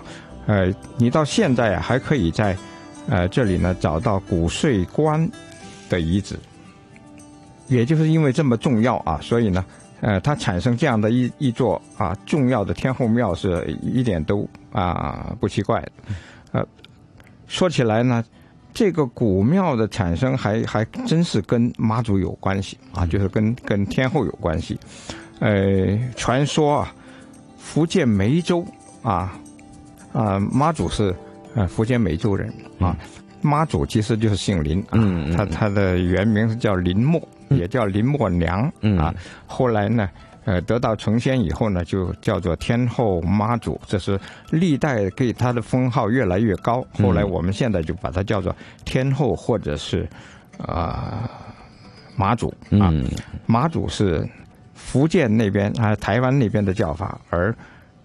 [0.49, 2.57] 呃，你到现在啊，还可以在，
[3.07, 5.29] 呃，这里呢找到古税关
[5.89, 6.35] 的遗址。
[7.67, 9.63] 也就是因为这么重要啊，所以呢，
[10.01, 15.91] 呃，它产生这样的一一座啊重要的天后庙是一点都啊不奇怪的。
[16.53, 16.65] 呃，
[17.45, 18.25] 说起来呢，
[18.73, 24.79] 这个古庙的产生还还真是跟妈祖有关系啊，就是跟跟天后有关系。
[25.41, 26.95] 呃，传说啊，
[27.59, 28.65] 福建梅州
[29.03, 29.39] 啊。
[30.11, 31.15] 啊，妈祖是
[31.55, 32.97] 呃福建梅州人啊，
[33.41, 34.97] 妈祖其实就是姓林啊，
[35.37, 38.61] 他他的原名是叫林默，也叫林默娘
[38.97, 39.13] 啊。
[39.45, 40.09] 后来呢，
[40.45, 46.83] 呃得到成仙以后呢，就叫做天后妈祖，这是历代给他的封号越来越高。
[46.93, 50.09] 后来我们现在就把它叫做天后或者是
[50.57, 51.29] 啊
[52.15, 52.91] 妈祖啊，
[53.45, 54.27] 妈祖是
[54.73, 57.55] 福建那边啊台湾那边的叫法，而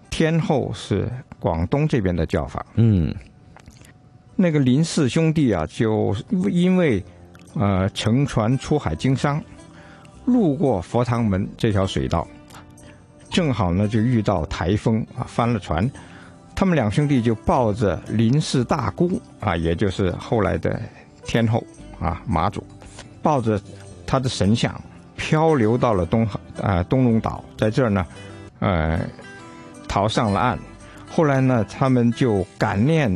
[0.09, 1.09] 天后是。
[1.45, 3.13] 广东这边的叫法，嗯，
[4.35, 6.15] 那个林氏兄弟啊，就
[6.49, 7.05] 因为
[7.53, 9.39] 呃乘船出海经商，
[10.25, 12.27] 路过佛堂门这条水道，
[13.29, 15.87] 正好呢就遇到台风啊，翻了船，
[16.55, 20.81] 他们两兄弟就抱着林氏大姑啊，也就是后来的
[21.27, 21.63] 天后
[21.99, 22.65] 啊马祖，
[23.21, 23.61] 抱着
[24.07, 24.81] 他的神像
[25.15, 26.27] 漂流到了东
[26.59, 28.03] 啊东龙岛，在这儿呢，
[28.57, 28.99] 呃，
[29.87, 30.57] 逃上了岸。
[31.15, 33.09] 后来呢，他们就感念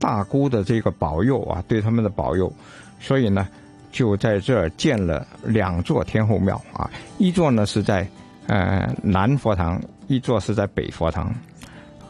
[0.00, 2.52] 大姑的这个保佑啊，对他们的保佑，
[2.98, 3.46] 所以呢，
[3.92, 6.90] 就在这儿建了两座天后庙啊。
[7.16, 8.04] 一座呢是在
[8.48, 11.32] 呃南佛堂，一座是在北佛堂。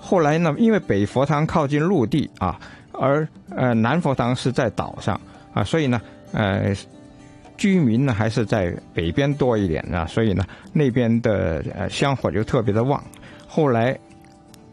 [0.00, 2.58] 后来呢，因为北佛堂靠近陆地啊，
[2.92, 5.20] 而呃南佛堂是在岛上
[5.52, 6.00] 啊，所以呢，
[6.32, 6.74] 呃
[7.58, 13.04] 居民呢还是在北边多一点啊，所以呢那边的呃香火就特别的旺。
[13.46, 13.94] 后来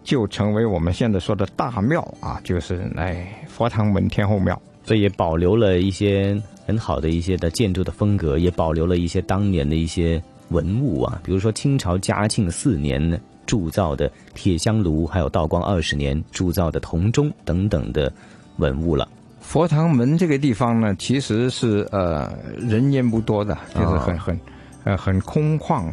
[0.05, 18.13] 就成为我们现在说的大庙啊，就是哎佛堂门天后庙，所以也保留了一些很好的一些的建筑的风格，也保留了一些当年的一些文物啊，比如说清朝嘉庆四年铸造的铁香炉，还有道光二十年铸造的铜钟等等的
[18.57, 19.07] 文物了。
[19.41, 24.39] 佛堂门这个地方呢，其实是呃人烟不多的，就是很很
[24.83, 25.85] 呃很空旷。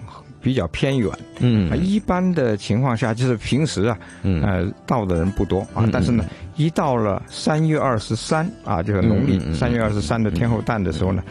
[0.42, 4.42] 比较偏远，嗯，一般的情况下就是平时啊，嗯。
[4.42, 6.24] 呃，到的人不多啊，但是呢，
[6.56, 11.22] 一到了三月二十三啊，就是农历三月二十三的天后诞的时候呢，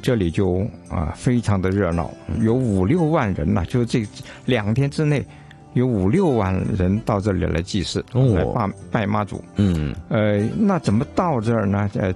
[0.00, 2.08] 这里就啊非常的热闹，
[2.40, 4.06] 有五六万人呐，就是这
[4.46, 5.24] 两天之内
[5.74, 11.90] 有五六万人到这里来祭祀，来拜拜妈祖，嗯，呃，那怎么到这儿呢？
[11.94, 12.14] 呃，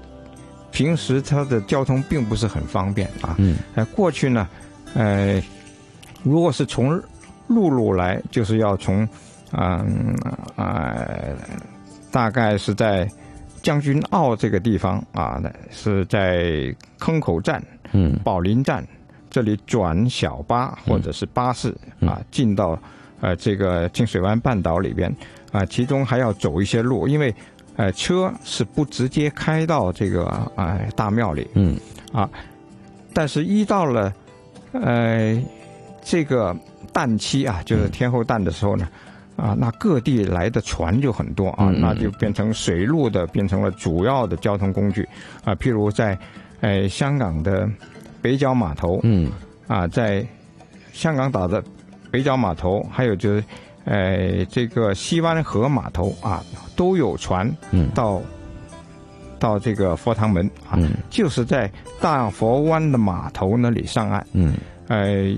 [0.71, 4.49] 平时它的交通并不是很方便啊，嗯，呃，过去呢，
[4.95, 5.43] 呃。
[6.25, 7.01] 如果是从
[7.47, 9.07] 陆路来，就是要从，
[9.53, 10.17] 嗯
[10.57, 10.97] 啊，
[12.11, 13.07] 大概是在
[13.63, 15.39] 将军澳这个地方啊，
[15.71, 17.63] 是在坑口站、
[17.93, 18.83] 嗯，宝林站
[19.29, 22.79] 这里转小巴或者是巴士啊，进到
[23.21, 25.15] 呃这个清水湾半岛里边
[25.53, 27.33] 啊，其中还要走一些路，因为
[27.77, 30.25] 呃车是不直接开到这个
[30.57, 31.79] 啊大庙里，嗯。
[32.15, 32.31] 啊，
[33.13, 34.11] 但是一到了
[34.73, 35.39] 呃。
[36.05, 36.55] 这个
[36.93, 38.87] 淡期啊，就是天后诞的时候呢，
[39.37, 45.09] 啊，那各地来的船就很多啊，那就变成水路的，变成了主要的交通工具
[45.45, 45.55] 啊。
[45.55, 46.17] 譬如在，
[46.61, 47.69] 呃，香港的
[48.21, 49.33] 北角码头，嗯，
[49.67, 50.25] 啊，在
[50.93, 51.65] 香港岛的
[52.11, 53.45] 北角码头，还有就是，
[53.87, 56.45] 呃，这个西湾河码头啊，
[56.77, 57.51] 都有船
[57.95, 58.21] 到
[59.39, 60.79] 到这个佛堂门啊，
[61.09, 64.55] 就是在大佛湾的码头那里上岸，嗯，
[64.89, 65.35] 呃。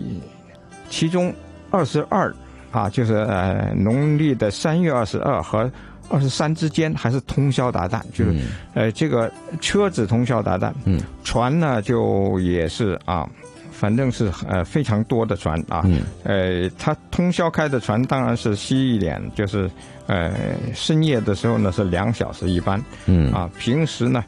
[0.88, 1.32] 其中
[1.70, 2.34] 二十二
[2.70, 5.70] 啊，就是呃农历的三月二十二和
[6.08, 8.34] 二十三之间还是通宵达旦，就是
[8.74, 9.30] 呃这个
[9.60, 13.28] 车子通宵达旦，嗯，船呢就也是啊，
[13.72, 19.70] 反正是呃非常多的船啊，嗯，呃它通宵开的船当然是稀一点，就是
[20.06, 20.32] 呃
[20.74, 23.32] 深夜的时候呢是两小时一班，嗯。
[23.32, 24.24] 啊平时呢。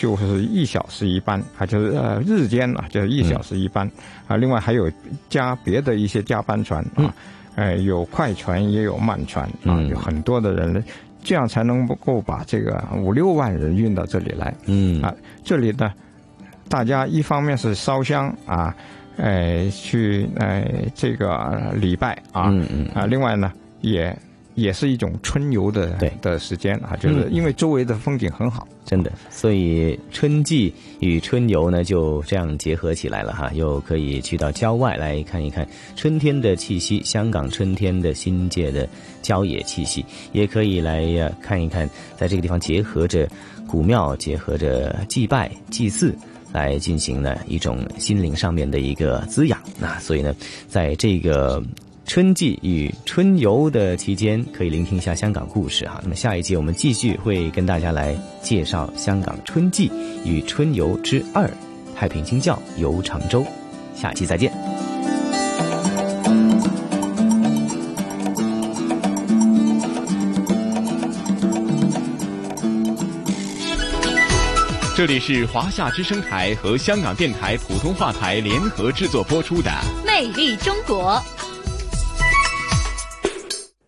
[0.00, 3.86] 就是一小时一班，啊，就是呃日间啊，就是一小时一班，
[4.26, 4.90] 啊，另外还有
[5.28, 7.14] 加别的一些加班船啊，
[7.54, 10.82] 哎，有快船也有慢船啊，有很多的人，
[11.22, 15.02] 这样才能够把这个五六万人运到这里来，嗯。
[15.02, 15.92] 啊，这里呢，
[16.66, 18.74] 大家一方面是烧香啊，
[19.18, 22.88] 哎去哎这个礼拜啊，嗯嗯。
[22.94, 24.16] 啊，另外呢也。
[24.54, 38.88] 也是一种春游的对的时间啊，就是因为周围的风景很好，真的，所以春季与春游呢就这样结合起来了哈，又可以去到郊外来看一看春天的气息，香港春天的新界的
[39.22, 43.28] 郊野气息，也可以来呀看一看，在这个地方结合着
[43.66, 46.14] 古庙，结合着祭拜祭祀，
[46.52, 49.58] 来进行呢一种心灵上面的一个滋养。
[49.78, 50.34] 那所以呢，
[50.68, 51.62] 在这个。
[52.10, 56.00] 春季与春游的期间，可以聆听一下香港故事哈。
[56.02, 59.88] 那么下一集我们继续会跟大家来介绍香港春季
[60.24, 61.48] 与春游之二，
[61.94, 63.46] 太平清教游常州。
[63.94, 64.52] 下期再见。
[74.96, 79.70] 这里是华夏之声台和香港电台普通话台联合制作播出的
[80.04, 81.12] 《魅力中国》。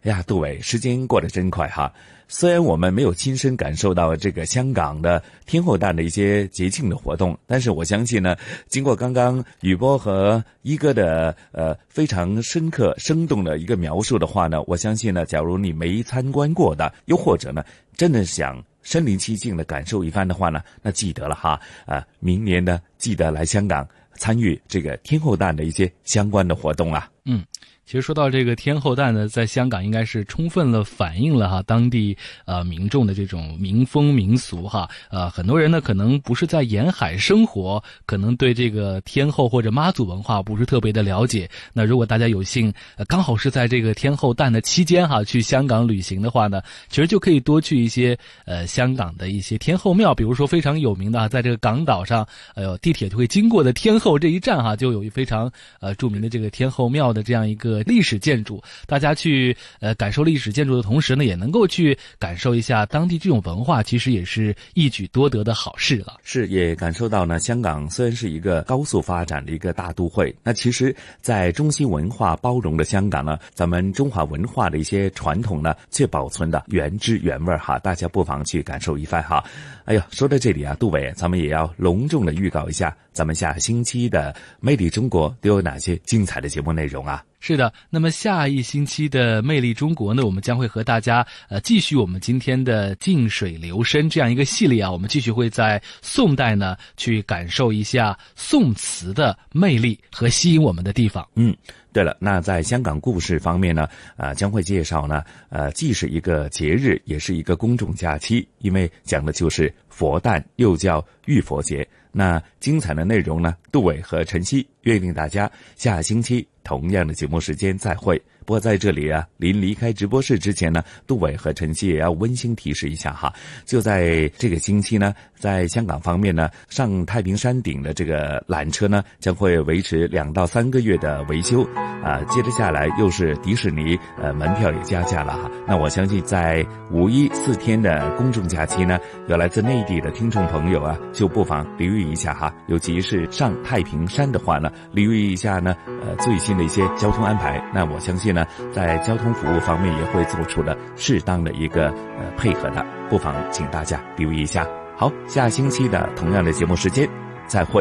[0.02, 1.92] 哎呀，杜伟，时间过得真快哈！
[2.26, 8.34] 虽然我们没有亲身感受到这个香港的天后诞的一些节庆的活动，但是我相信呢，
[8.66, 17.64] 经过刚刚雨波和一哥的呃非常深刻、生动的一个描述的话呢，我相信呢，假如你没参观过的，又或者呢，
[17.96, 27.08] 真的想身临其境的感受一番的话呢，那记得了哈，啊，明年呢，记得来香港参与这个天后诞的一些相关的活动啊。
[27.24, 27.44] 嗯。
[27.92, 32.16] 其实说到这个天后诞呢，在香港应该是充分了反映了哈当地
[32.46, 41.46] 呃民众的这种民风民俗哈呃很多人呢可能不是在沿海生活，可能对这个天后或者妈祖文化不是特别的了解。
[41.74, 42.72] 那如果大家有幸
[43.06, 48.16] 刚好是在这个天后诞的期间哈去香港旅行的话呢，其实就可以多去一些
[48.46, 57.81] 呃香港的一些天后庙，比如说非常有名的啊，在这个港岛上呃地铁就会经过的天后这一站哈，就有一非常呃著名的这个天后庙的这样一个。
[57.82, 58.62] 历史建筑。
[58.86, 66.18] 大家去呃感受历史建筑的同时呢，也能够去感受一下当地这种文化，其实也是一举多得的好事了。
[66.22, 77.78] 是，也感受到呢，香港虽然是一个高速发展的一个大都会，那其实，在中西文化包容的香港呢，咱们中华文化的一些传统呢，却保存的原汁原味哈。
[77.78, 79.42] 大家不妨去感受一番哈。
[79.84, 87.24] 哎呀，说到这里啊，杜伟，咱们也要隆重的预告一下，咱们下星期的《魅力中国》都有哪些精彩的节目内容啊？
[87.40, 101.28] 是的，那么下一星期的《魅力中国》呢，我们将会和大家呃继续我们今天的“静水流深”这样一个系列啊，我们继续会在宋代呢去感受一下宋词的魅力和吸引我们的地方。
[101.34, 101.52] 嗯，
[101.92, 103.86] 对了，那在香港故事方面呢，
[104.16, 111.86] 呃，将会介绍呢，呃，既是一个节日，也是一个公众假期，因为讲的就是佛诞，又叫浴佛节。
[112.14, 113.56] 那精彩的内容呢？
[113.70, 118.20] 杜伟和晨曦约定大家下星期同样的节目时间再会。
[118.44, 123.32] 不过在这里啊，临离开直播室之前呢，杜伟和晨曦也要温馨提示一下哈，
[123.64, 131.64] 就在这个星期呢，在香港方面呢，上太平山顶的这个缆车呢，将会维持两到三个月的维修
[132.02, 132.20] 啊。
[132.30, 135.50] 接着下来又是迪士尼，呃，门票也加价了哈。
[135.66, 142.52] 那我相信在五一四天的公众假期呢，有来自内地的听众朋友啊，就不妨留意一下哈。
[142.68, 147.62] 尤其是上太平山的话呢，留意一下呢，呃，最新的一些交通安排。
[147.72, 148.32] 那我相信。
[148.32, 151.88] 呢，在交通服务方面也会做出了适当的一个
[152.18, 154.66] 呃配合的，不妨请大家留意一下。
[154.96, 157.08] 好，下星期的同样的节目时间，
[157.46, 157.80] 再会。